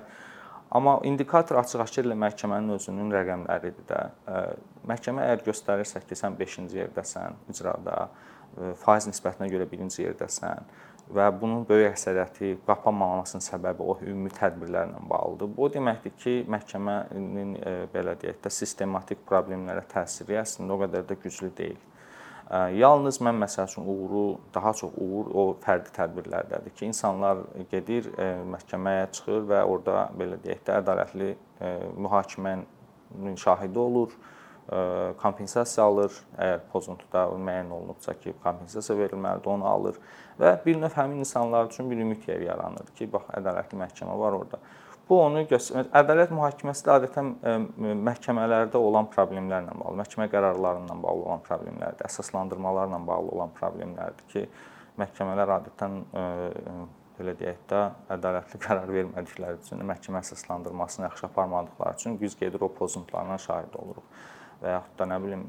Amma 0.71 0.99
indikator 1.03 1.57
açıq-aşkar 1.59 2.07
məhkəmənin 2.15 2.77
özünün 2.77 3.09
rəqəmləridir 3.11 3.87
də. 3.89 4.03
Məhkəmə 4.87 5.25
əgər 5.27 5.43
göstərirsə 5.49 5.99
ki, 6.05 6.15
sən 6.15 6.37
5-ci 6.39 6.79
yerdəsən 6.79 7.35
icrada, 7.51 8.05
faiz 8.79 9.09
nisbətinə 9.09 9.49
görə 9.51 9.67
1-ci 9.67 10.05
yerdəsən, 10.05 10.71
və 11.11 11.27
bunun 11.41 11.65
böyük 11.67 11.89
əksəriyyəti 11.91 12.53
qapanmamasının 12.67 13.43
səbəbi 13.43 13.83
o 13.83 13.97
ümumi 13.99 14.31
tədbirlərlə 14.37 15.01
bağlıdır. 15.11 15.51
Bu 15.57 15.65
o 15.65 15.69
deməkdir 15.73 16.15
ki, 16.23 16.35
məhkəmənin 16.55 17.57
belə 17.91 18.15
deyək 18.21 18.39
də 18.45 18.51
sistematik 18.55 19.25
problemlərə 19.27 19.83
təsiri 19.91 20.39
əslində 20.39 20.77
o 20.77 20.79
qədər 20.85 21.03
də 21.09 21.19
güclü 21.23 21.51
deyil. 21.57 21.79
Yalnız 22.51 23.21
mən 23.23 23.37
məsəl 23.39 23.69
üçün 23.69 23.85
uğuru, 23.87 24.39
daha 24.53 24.73
çox 24.75 24.91
uğur 24.99 25.29
o 25.31 25.43
fərdi 25.63 25.93
tədbirlərdədir 25.95 26.73
ki, 26.75 26.89
insanlar 26.89 27.45
gedir, 27.71 28.09
məhkəməyə 28.51 29.05
çıxır 29.15 29.45
və 29.47 29.61
orada 29.63 30.09
belə 30.19 30.35
deyək 30.43 30.65
də 30.67 30.81
ədalətli 30.81 31.29
mühakimənin 31.95 33.39
şahidi 33.39 33.79
olur 33.79 34.17
kompensasiya 35.21 35.85
alır. 35.87 36.11
Əgər 36.35 36.61
pozuntuda 36.73 37.23
müəyyən 37.31 37.71
olunubsa 37.71 38.17
ki, 38.19 38.35
kompensasiya 38.43 38.99
verilməlidir, 38.99 39.47
onu 39.55 39.67
alır 39.71 40.03
və 40.39 40.53
bir 40.65 40.79
növ 40.83 40.93
həmin 40.95 41.23
insanlar 41.23 41.71
üçün 41.71 41.89
bir 41.91 42.03
ümid 42.03 42.27
yeri 42.27 42.51
yaranır 42.51 42.91
ki, 42.99 43.07
bax 43.15 43.31
ədalətli 43.39 43.79
məhkəmə 43.79 44.19
var 44.19 44.41
orada. 44.43 44.59
Bu 45.11 45.17
onu 45.19 45.41
göstərir. 45.43 45.89
Ədalət 45.91 46.29
mühakiməsi 46.31 46.85
də 46.87 46.91
adətən 46.93 47.31
məhkəmələrdə 48.07 48.79
olan 48.79 49.09
problemlərlə 49.11 49.73
bağlı, 49.75 49.97
məhkəmə 49.99 50.29
qərarlarından 50.31 51.01
bağlı 51.03 51.25
olan 51.25 51.41
problemlərdir, 51.43 52.05
əsaslandırmalarla 52.07 52.99
bağlı 53.09 53.33
olan 53.35 53.51
problemlərdir 53.57 54.29
ki, 54.31 54.43
məhkəmələr 55.01 55.51
adətən 55.57 55.97
belə 57.17 57.33
deyək 57.41 57.59
də, 57.73 57.81
ədalətli 58.15 58.61
qərar 58.65 58.93
vermədikləri 58.95 59.59
üçün, 59.59 59.83
məhkəmə 59.89 60.21
əsaslandırmasını 60.23 61.09
yaxşı 61.09 61.27
aparmadıkları 61.27 61.99
üçün 61.99 62.15
biz 62.21 62.39
gedir 62.39 62.63
o 62.63 62.71
pozuntularına 62.79 63.37
şahid 63.49 63.75
oluruq 63.83 64.23
və 64.63 64.77
yaxud 64.77 64.97
da 65.01 65.09
nə 65.11 65.19
bilim 65.25 65.43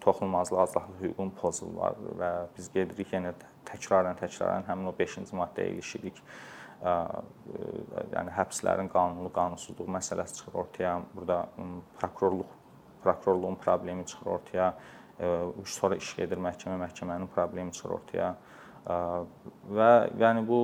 toxunulmazlıq 0.00 0.64
azadlıq 0.64 0.98
hüququnun 1.02 1.36
pozulur 1.36 2.00
və 2.16 2.32
biz 2.56 2.72
gedirik 2.72 3.12
yenə 3.12 3.36
təkrarən 3.68 4.16
təkrarən 4.24 4.64
həmin 4.70 4.88
o 4.88 4.96
5-ci 4.96 5.36
maddəyə 5.36 5.76
ilişirik. 5.76 6.24
Yəni 6.84 8.34
həbslərin 8.36 8.90
qanunlu 8.92 9.30
qanunsuzluq 9.32 9.88
məsələsi 9.96 10.40
çıxır 10.40 10.58
ortaya. 10.64 10.98
Burada 11.14 11.46
prokurorluq 12.00 12.50
prokurorluğun 13.02 13.54
problemi 13.54 14.06
çıxır 14.06 14.26
ortaya. 14.26 14.74
Sonra 15.64 15.96
iş 15.96 16.16
gedir 16.16 16.40
məhkəmə, 16.42 16.76
məhkəmənin 16.84 17.30
problemi 17.32 17.72
çıxır 17.72 17.96
ortaya. 17.98 18.34
Və 19.78 19.90
yəni 20.20 20.44
bu 20.44 20.60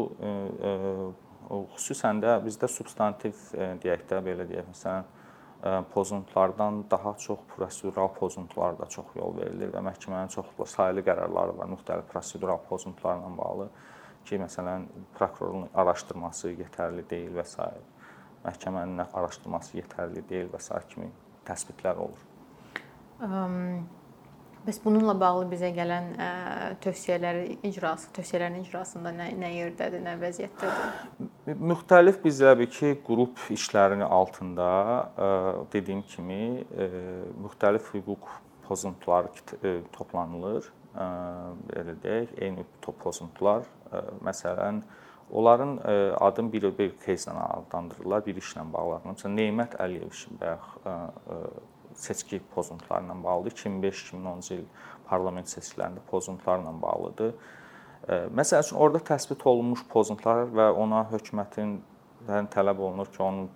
xüsusən 1.76 2.20
də 2.22 2.36
bizdə 2.44 2.68
substantiv 2.68 3.38
deyək 3.82 4.04
də 4.10 4.20
belə 4.26 4.46
deyək 4.50 4.68
məsələn 4.74 5.08
pozuntulardan 5.92 6.84
daha 6.90 7.14
çox 7.18 7.38
prosedural 7.56 8.12
pozuntular 8.14 8.78
da 8.78 8.86
çox 8.86 9.16
yol 9.16 9.36
verilir 9.36 9.72
və 9.72 9.82
məhkəmənin 9.84 10.32
çoxlu 10.32 10.66
saylı 10.66 11.04
qərarları 11.04 11.56
var 11.58 11.68
müxtəlif 11.72 12.08
prosedural 12.12 12.60
pozuntularla 12.68 13.32
bağlı 13.38 13.68
ki, 14.24 14.40
məsələn, 14.42 14.88
prokurorun 15.18 15.68
araşdırması 15.74 16.54
yetərli 16.54 17.06
deyil 17.10 17.38
və 17.38 17.46
s. 17.46 17.70
məhkəmənin 18.44 19.06
araşdırması 19.06 19.78
yetərli 19.78 20.24
deyil 20.28 20.50
və 20.52 20.60
s. 20.60 20.82
kimi 20.92 21.10
təsbitlər 21.48 22.04
olur. 22.08 22.28
Um 23.20 23.88
Bəs 24.60 24.76
bununla 24.84 25.14
bağlı 25.16 25.46
bizə 25.48 25.70
gələn 25.72 26.10
ə, 26.20 26.26
tövsiyələri 26.84 27.54
icrası, 27.64 28.10
tövsiyələrin 28.12 28.58
icrasında 28.60 29.08
nə, 29.16 29.30
nə 29.40 29.48
yerdədir, 29.54 30.02
nə 30.04 30.18
vəziyyətdədir? 30.20 31.30
Müxtəlif 31.56 32.18
bizdə 32.20 32.52
bir 32.60 32.68
ki, 32.68 32.90
qrup 33.06 33.40
işlərinin 33.54 34.04
altında 34.04 34.68
ə, 35.16 35.30
dediyim 35.72 36.02
kimi 36.12 36.60
ə, 36.60 36.90
müxtəlif 37.40 37.88
hüquq 37.94 38.28
pozuntuları 38.66 39.80
toplanılır. 39.96 40.68
Ə, 40.92 41.08
belə 41.70 41.96
deyək, 42.04 42.36
eyni 42.44 42.66
pozuntular, 42.84 43.64
məsələn, 44.25 44.81
onların 45.31 45.77
ə, 45.77 45.95
adın 46.27 46.51
bir 46.53 46.69
bir 46.77 46.97
кейslə 47.05 47.33
adlandırırlar, 47.33 48.25
bir 48.25 48.41
işlə 48.41 48.65
bağlı. 48.73 49.01
Məsələn, 49.09 49.39
Neymət 49.41 49.79
Əliyev 49.81 50.25
bayaq 50.41 50.67
seçki 51.95 52.41
pozuntularla 52.55 53.23
bağlıdır. 53.23 53.51
2005-2010-cu 53.51 54.53
il 54.53 54.65
parlament 55.09 55.49
seçkilərində 55.49 56.03
pozuntularla 56.09 56.73
bağlıdır. 56.81 57.33
Məsəl 58.35 58.61
üçün 58.61 58.77
orada 58.77 58.99
təsbit 59.01 59.45
olunmuş 59.47 59.85
pozuntular 59.89 60.45
və 60.53 60.69
ona 60.77 61.05
hökumətin 61.09 61.79
tələb 62.53 62.81
olunur 62.81 63.09
ki, 63.13 63.21
onun 63.23 63.49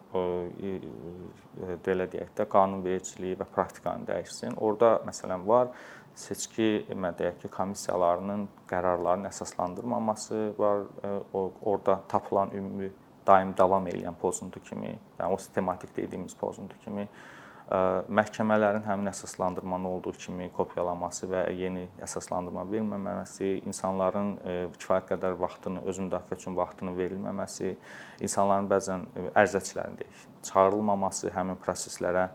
belə 1.86 2.08
deyək 2.10 2.32
də 2.38 2.48
qanunvericiliyi 2.50 3.38
və 3.38 3.46
praktikanı 3.54 4.08
dəyişsin. 4.10 4.58
Orada 4.58 5.00
məsələn 5.06 5.46
var 5.48 5.74
seçki 6.15 6.87
deyək 6.89 7.41
ki, 7.43 7.49
komissiyalarının 7.49 8.49
qərarlarının 8.71 9.31
əsaslandırmaması 9.31 10.53
var. 10.59 10.87
O 11.33 11.51
orada 11.63 12.01
tapılan 12.09 12.51
ümumi 12.55 12.93
daim 13.27 13.55
davam 13.57 13.87
edən 13.89 14.15
pozuntu 14.21 14.61
kimi, 14.61 14.99
yəni 15.19 15.33
o 15.33 15.37
sistematik 15.37 15.97
dediyimiz 15.97 16.35
pozuntu 16.37 16.77
kimi 16.85 17.09
məhkəmələrin 18.13 18.85
həmin 18.85 19.09
əsaslandırmanı 19.09 19.89
olduğu 19.89 20.13
kimi 20.21 20.51
kopyalaması 20.53 21.27
və 21.31 21.47
yeni 21.57 21.87
əsaslandırma 22.05 22.67
verməməsi, 22.69 23.63
insanların 23.65 24.35
kifayət 24.77 25.15
qədər 25.15 25.39
vaxtını, 25.41 25.81
öz 25.89 26.01
müdafiə 26.05 26.37
üçün 26.37 26.59
vaxtını 26.59 26.93
verilməməsi, 26.99 27.73
insanların 28.21 28.69
bəzən 28.69 29.07
ərizəçilərin 29.33 29.97
deyək, 30.03 30.27
çağırılmaması 30.51 31.33
həmin 31.33 31.57
proseslərə 31.65 32.29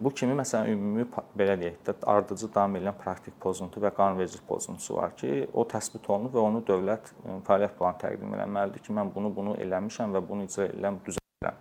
bu 0.00 0.10
kimi 0.16 0.34
məsələn 0.38 0.70
ümumi 0.72 1.04
belə 1.36 1.56
deyək 1.60 1.80
də 1.84 1.94
ardıcı 2.08 2.48
davam 2.54 2.76
edən 2.78 2.96
praktik 2.96 3.34
pozuntu 3.40 3.82
və 3.84 3.90
qanunvericilik 3.96 4.46
pozuntusu 4.48 4.96
var 4.96 5.12
ki, 5.16 5.48
o 5.52 5.66
təsbit 5.68 6.08
olunub 6.08 6.32
və 6.34 6.44
onu 6.44 6.62
dövlət 6.64 7.10
fəaliyyət 7.48 7.74
planı 7.76 8.00
təqdim 8.00 8.32
etməlidir 8.38 8.86
ki, 8.86 8.94
mən 8.96 9.12
bunu 9.14 9.32
bunu 9.36 9.58
eləmişəm 9.60 10.16
və 10.16 10.22
bunu 10.28 10.46
icra 10.48 10.70
edirəm, 10.70 10.96
düzəldirəm. 11.04 11.60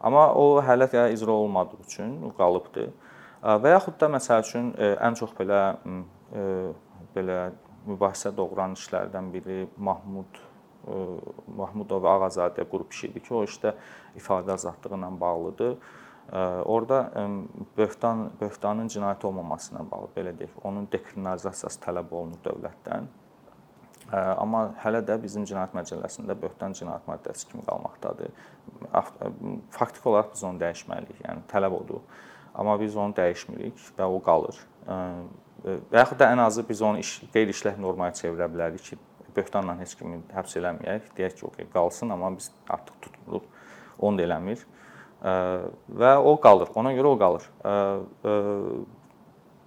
Amma 0.00 0.24
o 0.34 0.58
hələ 0.66 0.90
də 0.90 1.06
icra 1.14 1.36
olmadığı 1.44 1.78
üçün 1.86 2.18
qalıbdı. 2.38 2.88
Və 3.62 3.72
yaxud 3.76 3.94
da 4.00 4.10
məsəl 4.10 4.42
üçün 4.42 4.72
ən 4.74 5.18
çox 5.18 5.30
belə 5.38 5.62
belə 7.14 7.38
mübahisə 7.86 8.34
doğuran 8.36 8.74
işlərdən 8.76 9.30
biri 9.32 9.62
Mahmud 9.76 10.42
Mahmudov 11.58 12.06
Ağazadə 12.08 12.64
qrup 12.70 12.92
işi 12.94 13.10
idi 13.10 13.22
ki, 13.22 13.34
o 13.34 13.42
işdə 13.44 13.74
ifadə 14.16 14.54
azadlığı 14.54 14.96
ilə 14.96 15.10
bağlıdır. 15.20 15.74
Orda 16.68 16.98
böhtan 17.76 18.26
böhtanın 18.40 18.90
cinayət 18.92 19.24
olmaması 19.24 19.72
ilə 19.72 19.84
bağlı 19.90 20.10
belə 20.16 20.34
deyək, 20.36 20.58
onun 20.68 20.84
dekriminalizasiyası 20.92 21.80
tələb 21.86 22.12
olunur 22.12 22.42
dövlətdən. 22.44 23.08
Amma 24.12 24.74
hələ 24.82 25.00
də 25.08 25.16
bizim 25.22 25.44
cinayət 25.48 25.72
məcəlləsində 25.76 26.36
böhtan 26.40 26.76
cinayət 26.76 27.08
maddəsi 27.08 27.48
kimi 27.48 27.64
qalmaqdadır. 27.64 28.30
Faktiki 29.72 30.08
olaraq 30.08 30.34
biz 30.34 30.44
onu 30.44 30.60
dəyişməliyik. 30.62 31.24
Yəni 31.24 31.44
tələb 31.48 31.76
odur. 31.80 32.04
Amma 32.54 32.76
biz 32.80 32.96
onu 32.96 33.16
dəyişmirik 33.16 33.82
və 33.98 34.08
o 34.08 34.20
qalır. 34.24 34.56
Və 35.64 36.00
yaxud 36.00 36.20
da 36.20 36.30
ən 36.32 36.40
azı 36.44 36.64
biz 36.68 36.82
onu 36.82 37.00
iş, 37.02 37.18
qeyri-işlək 37.34 37.80
normaya 37.80 38.12
çevirə 38.16 38.48
bilərik 38.52 38.84
ki, 38.84 38.98
böhtanla 39.36 39.76
heç 39.80 39.94
kimi 39.98 40.20
həbs 40.32 40.56
eləməyək. 40.60 41.12
Deyək 41.16 41.40
ki, 41.40 41.46
okey, 41.46 41.68
qalsın, 41.72 42.12
amma 42.14 42.30
biz 42.36 42.50
artıq 42.68 43.00
tutmuruq. 43.04 43.48
Onu 43.98 44.18
da 44.18 44.28
eləmir. 44.28 44.64
Və 45.22 46.12
o 46.22 46.36
qalır. 46.40 46.70
Ona 46.78 46.94
görə 46.94 47.14
o 47.14 47.18
qalır 47.18 47.50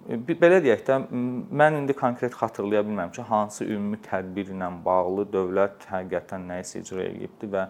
belə 0.08 0.58
deyək 0.62 0.82
də 0.86 0.96
mən 1.12 1.76
indi 1.78 1.94
konkret 1.94 2.34
xatırlaya 2.34 2.82
bilmirəm 2.82 3.12
ki, 3.14 3.22
hansı 3.22 3.64
ümumi 3.64 4.00
tədbirlə 4.02 4.70
bağlı 4.84 5.28
dövlət 5.30 5.86
həqiqətən 5.90 6.48
nəyisə 6.48 6.82
icra 6.82 7.04
edibdi 7.04 7.46
və 7.52 7.68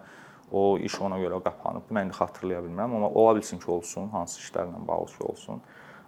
o 0.52 0.78
iş 0.78 0.98
ona 1.00 1.18
görə 1.20 1.42
qapanıb. 1.44 1.90
Mən 1.90 2.08
indi 2.08 2.16
xatırlaya 2.16 2.62
bilmirəm, 2.64 2.96
amma 2.96 3.10
ola 3.10 3.36
bilsin 3.36 3.58
ki, 3.60 3.70
olsun, 3.70 4.08
hansı 4.08 4.40
işlərlə 4.40 4.80
bağlı 4.88 5.12
ki, 5.12 5.24
olsun. 5.28 5.60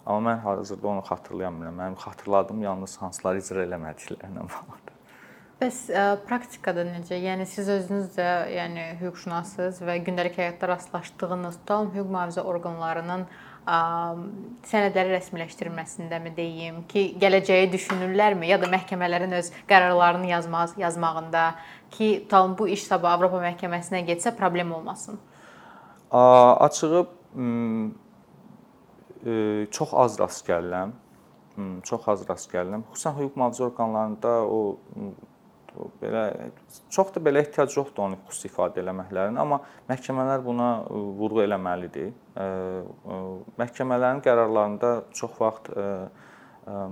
Amma 0.06 0.30
mən 0.30 0.42
hazırda 0.46 0.88
onu 0.88 1.04
xatırlaya 1.04 1.50
bilmirəm. 1.52 1.78
Mənim 1.82 2.00
xatırladığım 2.06 2.62
yalnız 2.62 2.96
hansıları 3.02 3.44
icra 3.44 3.64
eləmədiklərlə 3.68 4.48
bağlıdır. 4.48 4.93
Bəs 5.60 5.84
ə, 5.86 6.04
praktikada 6.26 6.82
necə? 6.82 7.14
Yəni 7.14 7.44
siz 7.46 7.68
özünüz 7.70 8.08
də, 8.16 8.26
yəni 8.50 8.88
hüquqşünassınız 8.98 9.78
və 9.86 10.00
gündəlik 10.02 10.34
həyatda 10.40 10.66
rastlaşdığınız 10.72 11.60
tutalım 11.60 11.92
hüquq 11.94 12.08
mühafizə 12.10 12.42
orqanlarının 12.42 13.22
ə, 13.22 13.76
sənədləri 14.66 15.12
rəsmiləşdirilməsindəmi 15.14 16.32
deyim 16.34 16.80
ki, 16.90 17.04
gələcəyi 17.22 17.68
düşünürlərmi 17.70 18.48
ya 18.50 18.58
da 18.58 18.66
məhkəmələrin 18.72 19.36
öz 19.38 19.52
qərarlarını 19.70 20.32
yazmaz, 20.32 20.74
yazmağında 20.80 21.44
ki, 21.94 22.24
tutalım 22.24 22.56
bu 22.58 22.66
iş 22.74 22.88
sabah 22.88 23.14
Avropa 23.14 23.38
məhkəməsinə 23.44 24.02
getsə 24.08 24.34
problem 24.34 24.72
olmasın? 24.74 25.20
A, 26.10 26.56
açığı 26.66 27.06
çox 29.70 29.94
az 29.94 30.18
rast 30.18 30.50
gəlirəm. 30.50 30.96
Çox 31.86 32.10
az 32.10 32.26
rast 32.26 32.50
gəlirəm. 32.50 32.82
Xüsusən 32.90 33.16
hüquq 33.20 33.38
mühafizə 33.38 33.64
orqanlarında 33.68 34.34
o 34.50 34.58
belə 36.00 36.24
çox 36.92 37.14
da 37.14 37.22
belə 37.22 37.42
ehtiyac 37.44 37.74
yoxdur 37.76 38.06
onu 38.06 38.18
xüsusi 38.28 38.50
ifadə 38.50 38.82
eləməklərin, 38.82 39.38
amma 39.40 39.60
məhkəmələr 39.88 40.44
buna 40.44 40.68
vurğu 40.90 41.44
eləməlidir. 41.46 42.12
Məhkəmələrin 43.60 44.22
qərarlarında 44.24 44.92
çox 45.14 45.40
vaxt 45.40 45.72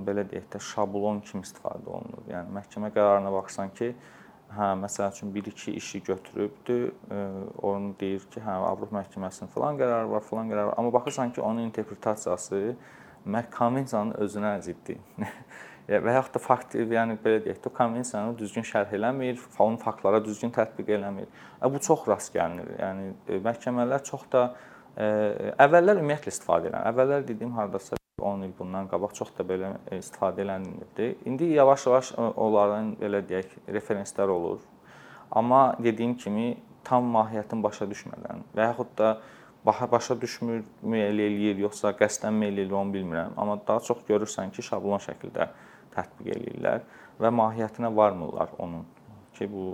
belə 0.07 0.27
deyək 0.29 0.51
də 0.53 0.61
şablon 0.61 1.23
kimi 1.27 1.47
istifadə 1.47 1.89
olunur. 1.89 2.27
Yəni 2.31 2.53
məhkəmə 2.59 2.93
qərarına 2.93 3.33
baxsan 3.33 3.73
ki, 3.77 3.93
hə, 4.53 4.73
məsəl 4.83 5.15
üçün 5.15 5.33
1-2 5.35 5.77
işi 5.81 6.03
götürübdü, 6.09 6.79
onu 7.63 7.95
deyir 8.01 8.27
ki, 8.31 8.43
hə, 8.45 8.59
Avropa 8.69 8.99
məhkəməsinin 8.99 9.53
filan 9.55 9.81
qərarı 9.81 10.11
var, 10.11 10.27
filan 10.29 10.51
qərarı 10.51 10.73
var, 10.73 10.79
amma 10.79 10.93
baxırsan 10.93 11.33
ki, 11.33 11.41
onun 11.41 11.65
interpretasiyası 11.71 12.77
konvensiyanın 13.57 14.17
özünə 14.27 14.61
ziddir. 14.61 14.99
və 15.89 16.15
yaxud 16.15 16.37
da 16.37 16.43
fakt, 16.43 16.75
yəni 16.79 17.17
belə 17.23 17.41
deyək 17.45 17.63
də, 17.65 17.73
konvensiyanı 17.75 18.37
düzgün 18.39 18.67
şərh 18.67 18.93
eləmir, 18.97 19.41
onun 19.59 19.79
faktlara 19.83 20.23
düzgün 20.25 20.53
tətbiq 20.55 20.93
eləmir. 20.99 21.27
Bu 21.63 21.81
çox 21.83 22.07
rast 22.09 22.35
gəlinir. 22.35 22.71
Yəni 22.79 23.09
e, 23.29 23.41
məhkəmələr 23.43 24.05
çox 24.07 24.29
da 24.33 24.45
ə, 24.53 24.55
e, 25.03 25.55
əvvəllər 25.65 25.99
ümumiyyətlə 26.03 26.35
istifadə 26.35 26.69
edirlər. 26.69 26.87
Əvvəllər 26.93 27.27
dediyim 27.27 27.57
hardasa 27.59 27.99
10 28.23 28.47
il 28.47 28.53
bundan 28.59 28.87
qabaq 28.91 29.17
çox 29.19 29.33
da 29.39 29.47
belə 29.47 29.75
e, 29.91 29.99
istifadə 29.99 30.45
edilmirdi. 30.47 31.17
İndi 31.27 31.51
yavaş-yavaş 31.57 32.15
onların 32.19 32.95
belə 33.03 33.25
deyək 33.27 33.59
referenslər 33.75 34.31
olur. 34.31 34.63
Amma 35.31 35.75
dediyim 35.83 36.15
kimi 36.15 36.57
tam 36.85 37.11
mahiyyətini 37.15 37.63
başa 37.63 37.87
düşmədən 37.91 38.47
və 38.55 38.71
yaxud 38.71 38.95
da 38.99 39.17
baha 39.67 39.87
başa 39.91 40.17
düşmür, 40.21 40.63
müəyyən 40.83 41.21
eləyir, 41.23 41.61
yoxsa 41.63 41.93
qəsdən 41.99 42.41
eləyir, 42.47 42.73
onu 42.75 42.95
bilmirəm. 42.95 43.37
Amma 43.39 43.61
daha 43.67 43.81
çox 43.81 44.03
görürsən 44.09 44.51
ki, 44.51 44.63
şablon 44.67 45.03
şəkildə 45.03 45.49
tətbiq 45.95 46.35
eləyirlər 46.37 46.85
və 47.23 47.31
mahiyyətinə 47.39 47.91
varmırlar 47.97 48.55
onun 48.63 48.85
ki, 49.37 49.49
bu 49.53 49.73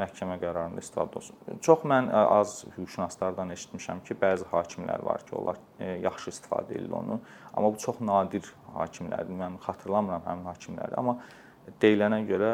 məhkəmə 0.00 0.38
qərarında 0.40 0.80
istifadə 0.80 1.20
olsun. 1.20 1.36
Çox 1.64 1.84
mən 1.88 2.08
az 2.12 2.54
hüquqşünaslardan 2.76 3.52
eşitmişəm 3.56 4.00
ki, 4.06 4.16
bəzi 4.20 4.46
hakimlər 4.52 5.04
var 5.04 5.24
ki, 5.26 5.34
onlar 5.36 5.60
yaxşı 6.06 6.32
istifadə 6.32 6.76
edirlər 6.76 6.96
onu, 7.02 7.20
amma 7.52 7.72
bu 7.74 7.82
çox 7.82 8.00
nadir 8.04 8.46
hakimlərdir. 8.76 9.36
Mən 9.42 9.58
xatırlamıram 9.66 10.24
həmin 10.28 10.48
hakimləri, 10.50 10.96
amma 11.00 11.18
deyilənə 11.82 12.22
görə 12.28 12.52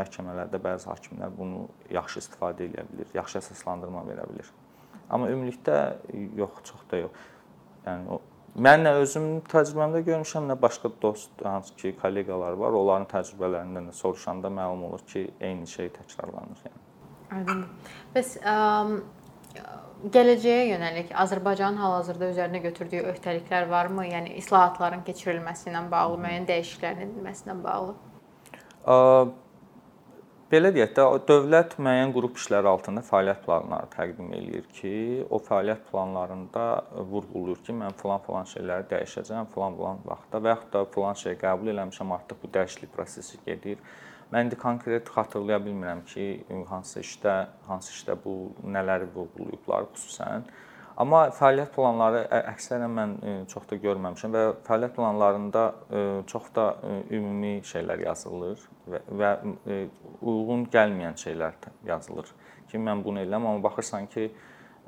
məhkəmələrdə 0.00 0.60
bəzi 0.62 0.90
hakimlər 0.90 1.30
bunu 1.36 1.66
yaxşı 1.94 2.24
istifadə 2.24 2.66
edə 2.66 2.86
bilər, 2.90 3.12
yaxşı 3.20 3.38
əsaslandırma 3.40 4.02
verə 4.08 4.26
bilər. 4.32 4.50
Amma 5.10 5.30
ümumilikdə 5.30 5.78
yox, 6.38 6.60
çox 6.66 6.82
da 6.90 7.04
yox. 7.04 7.22
Yəni 7.86 8.10
o 8.14 8.20
Mən 8.58 8.82
nə 8.82 8.96
özüm 8.98 9.26
təcrübəmdə 9.46 10.00
görmüşəm, 10.08 10.48
nə 10.50 10.56
başqa 10.58 10.90
dost, 11.02 11.30
hansı 11.44 11.74
ki, 11.78 11.92
kolleqalar 12.00 12.56
var, 12.58 12.74
onların 12.74 13.06
təcrübələrindən 13.12 13.90
də 13.90 13.94
soruşanda 13.94 14.50
məlum 14.50 14.88
olur 14.88 15.04
ki, 15.12 15.28
eyni 15.40 15.68
şey 15.70 15.92
təkrarlanır 15.94 16.64
yəni. 16.66 16.80
Aydındır. 17.36 17.92
Bəs 18.16 18.32
ə, 18.42 18.54
gələcəyə 20.16 20.64
yönəlik 20.72 21.12
Azərbaycanın 21.24 21.78
hal-hazırda 21.78 22.32
üzərinə 22.32 22.62
götürdüyü 22.66 23.04
öhdəliklər 23.12 23.70
varmı? 23.70 24.08
Yəni 24.10 24.34
islahatların 24.42 25.06
keçirilməsi 25.06 25.70
ilə 25.70 25.84
bağlı, 25.92 26.18
müəyyən 26.24 26.50
dəyişikliklərin 26.50 27.06
edilməsi 27.06 27.46
ilə 27.46 27.56
bağlı? 27.62 27.94
Ə, 28.82 28.98
Belə 30.50 30.72
deyək 30.74 30.96
də, 30.96 31.02
dövlət 31.28 31.76
müəyyən 31.78 32.10
qrup 32.10 32.38
işləri 32.40 32.66
altında 32.66 33.04
fəaliyyət 33.06 33.44
planları 33.44 33.86
təqdim 33.92 34.32
eləyir 34.34 34.64
ki, 34.74 34.94
o 35.30 35.38
fəaliyyət 35.46 35.84
planlarında 35.92 36.64
vurğulayır 37.12 37.60
ki, 37.68 37.76
mən 37.78 37.94
falan-falan 38.00 38.48
şeyləri 38.50 38.88
dəyişəcəm 38.90 39.46
falan-falan 39.52 40.00
vaxtda 40.08 40.40
və 40.42 40.50
yaxud 40.50 40.72
da 40.72 40.82
falan 40.96 41.20
şey 41.20 41.36
qəbul 41.44 41.70
eləmişəm, 41.70 42.14
artıq 42.16 42.42
bu 42.42 42.50
dəyişiklik 42.56 42.90
prosesi 42.96 43.38
gedir. 43.46 43.78
Mən 44.32 44.48
indi 44.48 44.58
konkret 44.58 45.14
xatırlaya 45.14 45.60
bilmirəm 45.68 46.02
ki, 46.10 46.26
hansı 46.72 47.04
işdə, 47.04 47.36
hansı 47.70 47.94
işdə 47.94 48.18
bu 48.24 48.34
nələri 48.66 49.06
vurğulayıblar 49.14 49.86
xüsusən. 49.94 50.50
Amma 51.00 51.20
fəaliyyət 51.32 51.70
planları 51.72 52.26
əksərən 52.52 52.92
mən 52.92 53.12
çox 53.48 53.64
da 53.70 53.78
görməmişəm 53.80 54.34
və 54.34 54.42
fəaliyyət 54.66 54.96
planlarında 54.98 55.62
çox 56.28 56.50
da 56.56 56.66
ümumi 57.08 57.60
şeylər 57.64 58.02
yazılır 58.04 58.66
və, 58.92 59.00
və 59.22 59.30
uyğun 60.20 60.66
gəlməyən 60.74 61.16
şeylər 61.22 61.56
yazılır 61.88 62.34
ki, 62.70 62.78
mən 62.78 63.04
bunu 63.04 63.22
edirəm, 63.24 63.46
amma 63.48 63.62
baxırsan 63.64 64.06
ki, 64.12 64.28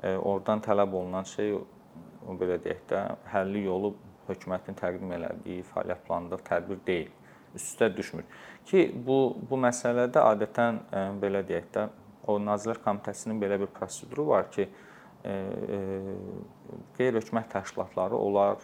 oradan 0.03 0.61
tələb 0.63 0.93
olunan 0.99 1.25
şey 1.27 1.55
belə 2.39 2.59
deyək 2.61 2.85
də, 2.91 3.01
həlli 3.33 3.65
yolu 3.65 3.93
hökumətin 4.29 4.77
təqdim 4.79 5.17
elədiyi 5.17 5.65
fəaliyyət 5.73 6.05
planında 6.07 6.39
tədbir 6.45 6.79
deyil. 6.87 7.11
Üst-üstə 7.53 7.89
düşmür. 7.97 8.23
Ki 8.69 8.85
bu 9.07 9.19
bu 9.49 9.59
məsələdə 9.65 10.23
adətən 10.29 10.79
belə 11.21 11.43
deyək 11.47 11.69
də, 11.75 11.89
o 12.27 12.37
Nazirlər 12.39 12.79
Komitəsinin 12.85 13.41
belə 13.41 13.59
bir 13.59 13.73
proseduru 13.75 14.29
var 14.29 14.51
ki, 14.51 14.69
qeyri-hökumət 16.97 17.47
təşkilatları 17.53 18.15
onlar 18.19 18.63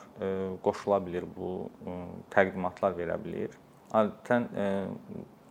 qoşula 0.66 1.00
bilər 1.06 1.26
bu 1.36 1.70
təqdimatlar 2.34 2.98
verə 2.98 3.16
bilər. 3.24 3.56
Adətən 3.96 4.50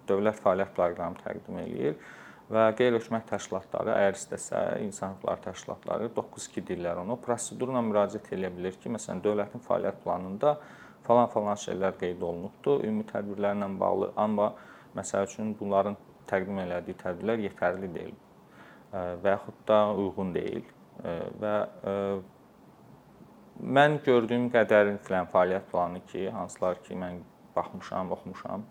dövlət 0.09 0.41
fəaliyyət 0.45 0.75
proqramı 0.77 1.17
təqdim 1.25 1.57
eləyir 1.65 1.95
və 2.53 2.65
qeyri-hökumət 2.79 3.27
təşkilatları 3.33 3.91
əgər 3.95 4.15
istəsə, 4.17 4.61
insan 4.85 5.17
hüquqları 5.17 5.41
təşkilatları 5.49 6.05
9-2 6.17 6.65
deyirlər 6.69 7.03
onu, 7.03 7.19
prosedurla 7.25 7.81
müraciət 7.85 8.31
edə 8.37 8.49
bilər 8.55 8.79
ki, 8.81 8.89
məsələn, 8.95 9.21
dövlətin 9.25 9.65
fəaliyyət 9.67 9.99
planında 10.05 10.51
falan-falan 11.09 11.57
şeylər 11.61 11.93
qeyd 12.01 12.21
olunubdur, 12.25 12.85
ümumi 12.85 13.05
tədbirlərlə 13.11 13.69
bağlı, 13.81 14.13
amma 14.17 14.55
məsəl 14.97 15.29
üçün 15.29 15.53
bunların 15.61 15.97
təqdim 16.29 16.65
elədiyi 16.65 16.97
tədbirlər 17.03 17.39
yetərli 17.49 17.89
deyil 17.93 18.17
və 18.93 19.29
yaxud 19.35 19.59
da 19.69 19.79
uyğun 19.93 20.33
deyil 20.33 20.65
və 21.05 21.55
mən 23.59 23.99
gördüyüm 24.07 24.49
qədərin 24.55 24.99
filan 25.07 25.29
fəaliyyət 25.33 25.71
planı 25.73 26.03
ki, 26.11 26.29
hansılar 26.35 26.83
ki, 26.83 26.95
mən 26.99 27.21
baxmışam, 27.57 28.13
oxumuşam, 28.15 28.65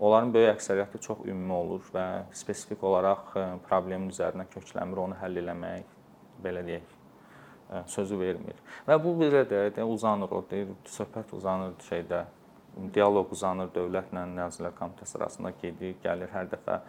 onların 0.00 0.32
böyük 0.34 0.54
əksəriyyəti 0.56 1.00
çox 1.04 1.26
ümumi 1.28 1.52
olur 1.52 1.92
və 1.94 2.06
spesifik 2.36 2.82
olaraq 2.84 3.36
problemin 3.68 4.10
üzərinə 4.12 4.48
köklənmir, 4.52 5.04
onu 5.04 5.20
həll 5.20 5.40
eləmək 5.42 5.96
belə 6.44 6.64
deyək 6.66 6.98
sözü 7.88 8.18
vermir. 8.20 8.58
Və 8.88 8.98
bu 9.02 9.14
belə 9.20 9.44
də, 9.48 9.66
də 9.76 9.84
uzanır, 9.88 10.32
o 10.32 10.42
deyir, 10.50 10.72
söhbət 10.92 11.32
uzanır 11.36 11.76
şeydə, 11.88 12.24
dialoq 12.94 13.32
uzanır 13.32 13.70
dövlətlə 13.74 14.24
Nazirlər 14.32 14.74
Komitəsi 14.76 15.18
arasında 15.20 15.52
gedir, 15.62 15.94
gəlir 16.04 16.32
hər 16.32 16.50
dəfə 16.52 16.80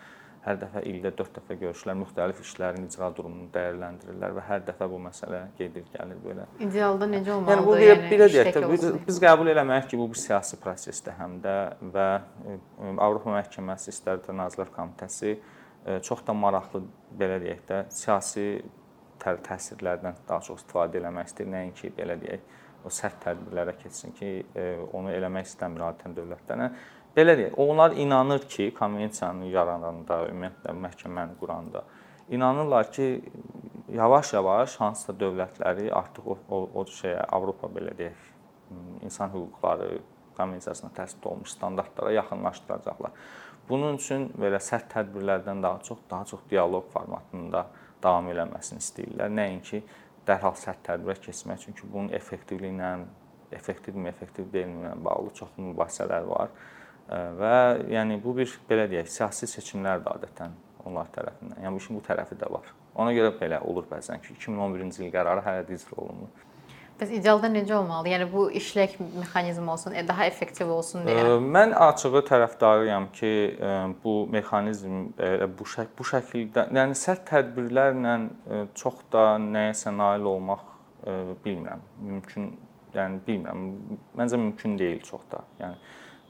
Hər 0.44 0.58
dəfə 0.60 0.82
ildə 0.92 1.14
4 1.16 1.38
dəfə 1.38 1.56
görüşlər, 1.62 1.96
müxtəlif 2.02 2.42
işlərin 2.44 2.84
icra 2.90 3.08
durumunu 3.16 3.46
dəyərləndirirlər 3.54 4.34
və 4.36 4.42
hər 4.50 4.66
dəfə 4.68 4.90
bu 4.92 4.98
məsələ 5.06 5.40
gedir, 5.56 5.86
gəlir 5.94 6.18
belə. 6.20 6.48
İdealda 6.66 7.08
necə 7.08 7.32
olmalıdır? 7.38 7.54
Yəni 7.54 7.68
bu 7.70 7.78
yəni, 7.80 8.10
belə 8.12 8.28
deyək 8.34 8.50
də, 8.58 8.64
biz, 8.74 8.84
biz 9.08 9.20
qəbul 9.24 9.52
eləməliyik 9.54 9.88
ki, 9.94 10.00
bu 10.02 10.10
bir 10.12 10.20
siyasi 10.20 10.60
prosesdir 10.60 11.16
həm 11.16 11.38
də 11.46 11.56
və 11.96 12.08
e, 12.20 12.58
Avropa 12.92 13.32
məhkəməsi 13.38 13.94
istər 13.96 14.20
də 14.26 14.36
Nazirlər 14.36 14.74
Komitəsi 14.76 15.32
e, 15.32 16.00
çox 16.04 16.26
da 16.28 16.36
maraqlı 16.36 16.84
belə 17.22 17.40
deyək 17.46 17.64
də, 17.70 17.80
siyasi 17.96 18.50
təsirlərdən 19.24 20.26
daha 20.28 20.44
çox 20.44 20.66
istifadə 20.66 21.00
eləmək 21.00 21.32
istəyir, 21.32 21.54
nəinki 21.56 21.94
belə 21.96 22.20
deyək, 22.20 22.44
o 22.84 22.92
sərt 22.92 23.22
tədbirlərə 23.24 23.78
keçsin 23.80 24.12
ki, 24.18 24.34
e, 24.60 24.68
onu 24.92 25.14
eləmək 25.16 25.48
istəmir 25.48 25.86
adətən 25.88 26.18
dövlətlərlə. 26.18 26.70
Belə 27.14 27.36
deyək, 27.38 27.58
onlar 27.62 27.94
inanır 28.00 28.48
ki, 28.50 28.72
konvensiyanı 28.78 29.52
yaradanda, 29.54 30.24
ümumiyyətlə 30.32 30.74
məhkəməni 30.86 31.38
quranda 31.38 31.84
inanırlar 32.30 32.92
ki, 32.92 33.22
yavaş-yavaş 33.94 34.76
hansısa 34.80 35.14
dövlətləri 35.14 35.92
artıq 35.92 36.28
o, 36.28 36.38
o, 36.50 36.62
o 36.74 36.86
şeyə 36.90 37.22
Avropa 37.36 37.70
belə 37.70 37.94
deyək, 37.98 38.28
insan 39.06 39.30
hüquqları 39.34 40.00
konvensiyasına 40.38 40.90
təsdiq 40.98 41.28
olunmuş 41.30 41.52
standartlara 41.54 42.12
yaxınlaşdıracaqlar. 42.12 43.12
Bunun 43.70 44.00
üçün 44.00 44.28
belə 44.40 44.60
sərt 44.60 44.90
tədbirlərdən 44.92 45.62
daha 45.64 45.80
çox, 45.84 46.00
daha 46.10 46.26
çox 46.26 46.42
dialoq 46.50 46.90
formatında 46.92 47.68
davam 48.04 48.28
eləməsini 48.34 48.82
istəyirlər. 48.84 49.30
Nəinki 49.32 49.84
dərhal 50.28 50.56
sərt 50.60 50.82
tədbirə 50.88 51.20
keçmək, 51.28 51.68
çünki 51.68 51.88
bunun 51.92 52.10
effektivliyi 52.18 52.74
ilə, 52.74 52.96
effektivmi, 53.54 54.10
effektiv 54.10 54.50
deyilmi 54.54 54.88
ilə 54.88 54.96
bağlı 55.06 55.36
çoxlu 55.40 55.70
mübahisələr 55.70 56.28
var. 56.28 56.50
Və 57.10 57.58
yəni 57.92 58.18
bu 58.24 58.36
bir 58.38 58.54
belə 58.70 58.88
deyək, 58.92 59.10
siyasi 59.12 59.50
seçimlərdir 59.50 60.08
adətən 60.14 60.56
onlar 60.88 61.12
tərəfindən. 61.16 61.60
Yəni 61.64 61.76
bu 61.76 61.84
işin 61.84 62.00
bu 62.00 62.06
tərəfi 62.06 62.38
də 62.40 62.50
var. 62.52 62.72
Ona 62.96 63.14
görə 63.16 63.34
belə 63.40 63.60
olur 63.66 63.86
bəzən 63.90 64.22
ki, 64.24 64.36
2011-ci 64.40 65.06
il 65.06 65.14
qərarı 65.14 65.44
hələ 65.46 65.64
də 65.68 65.78
icra 65.78 66.00
olunmur. 66.00 66.50
Bəs 67.00 67.10
idealda 67.18 67.50
necə 67.50 67.74
olmalı? 67.74 68.12
Yəni 68.12 68.28
bu 68.32 68.44
işlək 68.54 69.00
mexanizm 69.02 69.70
olsun, 69.74 69.96
e, 69.98 70.04
daha 70.08 70.28
effektiv 70.30 70.70
olsun 70.70 71.08
deyə. 71.08 71.24
Mən 71.42 71.74
açığı 71.74 72.22
tərəfdarıyam 72.30 73.08
ki, 73.18 73.32
bu 74.04 74.14
mexanizm 74.32 75.08
bu 75.58 75.68
şək 75.74 75.90
bu 75.98 76.06
şəkildə, 76.08 76.68
yəni 76.78 76.98
sərt 76.98 77.26
tədbirlərlə 77.32 78.20
çox 78.78 79.02
da 79.14 79.26
nəyəsə 79.42 79.96
nail 79.98 80.30
olmaq 80.36 80.70
bilmirəm. 81.44 81.82
Mümkün, 82.12 82.54
yəni 82.94 83.20
bilmirəm. 83.28 83.66
Məncə 84.20 84.40
mümkün 84.40 84.78
deyil 84.80 85.02
çox 85.10 85.26
da. 85.34 85.42
Yəni 85.60 85.82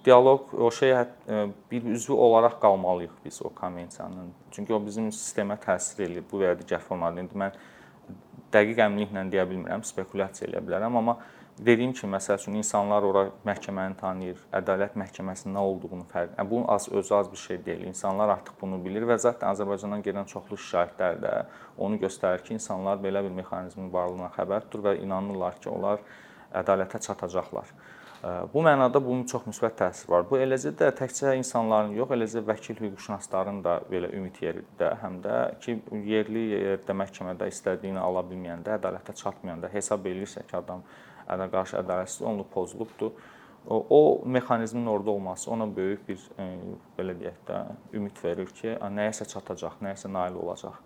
dialoq 0.05 0.53
o 0.53 0.71
şey 0.71 0.95
bir 1.71 1.83
üzvü 1.83 2.13
olaraq 2.13 2.59
qalmalıyıq 2.61 3.11
biz 3.25 3.41
o 3.45 3.49
konvensiyanın. 3.49 4.33
Çünki 4.51 4.73
o 4.73 4.85
bizim 4.85 5.07
sistemə 5.09 5.57
təsir 5.59 6.03
eləyir 6.05 6.25
bu 6.31 6.41
və 6.41 6.51
ya 6.51 6.57
digər 6.59 6.83
formada. 6.83 7.21
İndi 7.23 7.39
mən 7.39 7.55
dəqiq 8.53 8.83
əminliklə 8.85 9.29
deyə 9.31 9.47
bilmirəm, 9.49 9.85
spekulyasiya 9.87 10.49
eləyə 10.49 10.61
bilərəm, 10.67 10.97
amma 10.99 11.17
dediyim 11.57 11.93
kimi 11.93 12.15
məsəl 12.15 12.37
üçün 12.41 12.57
insanlar 12.59 13.05
ora 13.05 13.23
məhkəməni 13.45 13.97
tanıyır, 13.99 14.39
ədalət 14.59 14.97
məhkəməsinin 14.99 15.55
nə 15.57 15.63
olduğunu 15.69 16.05
fərq. 16.11 16.35
Bu 16.49 16.63
az 16.73 16.89
özü 16.89 17.15
az 17.15 17.31
bir 17.31 17.37
şey 17.37 17.65
deyil. 17.65 17.87
İnsanlar 17.87 18.29
artıq 18.35 18.59
bunu 18.61 18.79
bilir 18.85 19.05
və 19.09 19.17
zətn 19.21 19.45
Azərbaycandan 19.51 20.03
gələn 20.05 20.29
çoxlu 20.29 20.57
şikayətlər 20.57 21.21
də 21.23 21.33
onu 21.77 22.01
göstərir 22.01 22.43
ki, 22.43 22.57
insanlar 22.57 23.01
belə 23.01 23.23
bir 23.23 23.33
mexanizmin 23.39 23.93
varlığından 23.93 24.33
xəbərdir 24.37 24.85
və 24.87 24.95
inanırlar 25.05 25.59
ki, 25.61 25.69
onlar 25.69 26.01
ədalətə 26.53 27.01
çatacaqlar. 27.01 27.69
Bu 28.23 28.61
mənada 28.63 29.01
bunun 29.03 29.25
çox 29.27 29.43
müsbət 29.49 29.73
təsiri 29.81 30.11
var. 30.13 30.21
Bu 30.29 30.37
eləcə 30.39 30.71
də 30.79 30.93
təkcə 30.95 31.33
insanların 31.35 31.91
yox, 31.97 32.13
eləcə 32.15 32.43
vəkil 32.47 32.77
hüquqşünasların 32.79 33.59
da 33.65 33.73
belə 33.89 34.13
ümid 34.15 34.39
yeridir, 34.39 34.93
həm 35.01 35.17
də 35.25 35.39
ki, 35.63 35.75
yerli 36.07 36.45
yerdə 36.53 36.95
məhkəmədə 36.95 37.49
istədiyini 37.51 37.99
ala 37.99 38.23
bilməyəndə, 38.29 38.77
ədalətə 38.79 39.17
çatmayanda 39.19 39.67
hesab 39.73 40.07
eləyirsə 40.07 40.45
ki, 40.47 40.55
adam 40.61 40.85
ədə 41.35 41.49
qarşı 41.51 41.81
ədalətsizlik 41.81 42.29
olunub, 42.29 42.49
pozulubdur. 42.55 43.11
O, 43.67 43.81
o 43.89 43.99
mexanizmin 44.27 44.87
orada 44.87 45.11
olması 45.11 45.51
ona 45.51 45.67
böyük 45.75 46.07
bir 46.07 46.23
belə 46.97 47.19
deyək 47.19 47.43
də 47.47 47.59
ümid 47.99 48.23
verir 48.23 48.55
ki, 48.55 48.77
nəyəsə 48.79 49.27
çatacaq, 49.35 49.81
nəyəsə 49.83 50.11
nail 50.11 50.39
olacaq. 50.39 50.79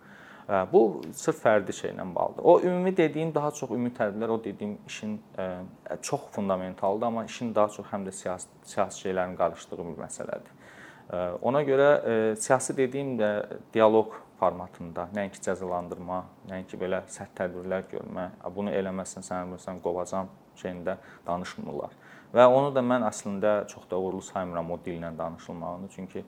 Bu 0.47 1.01
sırf 1.11 1.41
fərdi 1.43 1.73
şeylə 1.75 2.03
bağlıdır. 2.15 2.43
O 2.43 2.61
ümumi 2.61 2.97
dediyim 2.97 3.33
daha 3.35 3.49
çox 3.51 3.71
ümumi 3.71 3.91
tədbirlər 3.97 4.31
o 4.31 4.43
dediyim 4.43 4.77
işin 4.87 5.17
çox 6.01 6.21
fundamentaldır, 6.31 7.05
amma 7.07 7.25
işin 7.25 7.55
daha 7.55 7.67
çox 7.67 7.85
həm 7.91 8.05
də 8.07 8.11
siyasi 8.11 8.47
siyasi 8.63 9.01
şeylərin 9.07 9.35
qarışdığı 9.35 9.77
bir 9.77 9.99
məsələdir. 10.05 10.53
Ona 11.41 11.63
görə 11.67 11.89
siyasi 12.39 12.77
dediyim 12.77 13.17
də 13.19 13.29
dialoq 13.73 14.15
formatında, 14.39 15.09
nəinki 15.17 15.41
cəzalandırma, 15.43 16.23
nəinki 16.47 16.79
belə 16.79 17.01
sərt 17.11 17.35
tədbirlər 17.35 17.87
görmə, 17.91 18.29
bunu 18.55 18.71
eləməsən 18.71 19.25
sən 19.27 19.51
bilirsən 19.51 19.81
qovacam 19.83 20.31
şeyində 20.55 20.97
danışmırlar. 21.27 21.91
Və 22.33 22.45
onu 22.47 22.71
da 22.75 22.83
mən 22.83 23.03
əslində 23.07 23.53
çox 23.67 23.87
da 23.91 23.99
uğurlu 23.99 24.21
saymıram 24.21 24.71
o 24.71 24.79
dillə 24.85 25.11
danışılmağını, 25.17 25.89
çünki 25.95 26.23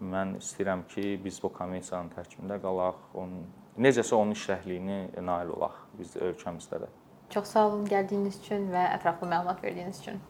mən 0.00 0.36
istəyirəm 0.40 0.86
ki, 0.92 1.20
biz 1.24 1.42
bu 1.42 1.52
konvensiyanın 1.52 2.10
tərkibində 2.16 2.60
qalaq, 2.62 2.98
onun 3.14 3.46
necəsə 3.78 4.14
onun 4.16 4.34
işləhliyini 4.36 5.00
nail 5.26 5.54
olaq 5.56 5.76
biz 5.98 6.16
ölkəmizdə 6.16 6.82
də. 6.84 6.90
Çox 7.30 7.54
sağ 7.54 7.66
olun 7.68 7.86
gəldiyiniz 7.86 8.40
üçün 8.42 8.68
və 8.74 8.88
ətraflı 8.96 9.28
məlumat 9.30 9.62
verdiyiniz 9.62 10.00
üçün. 10.02 10.20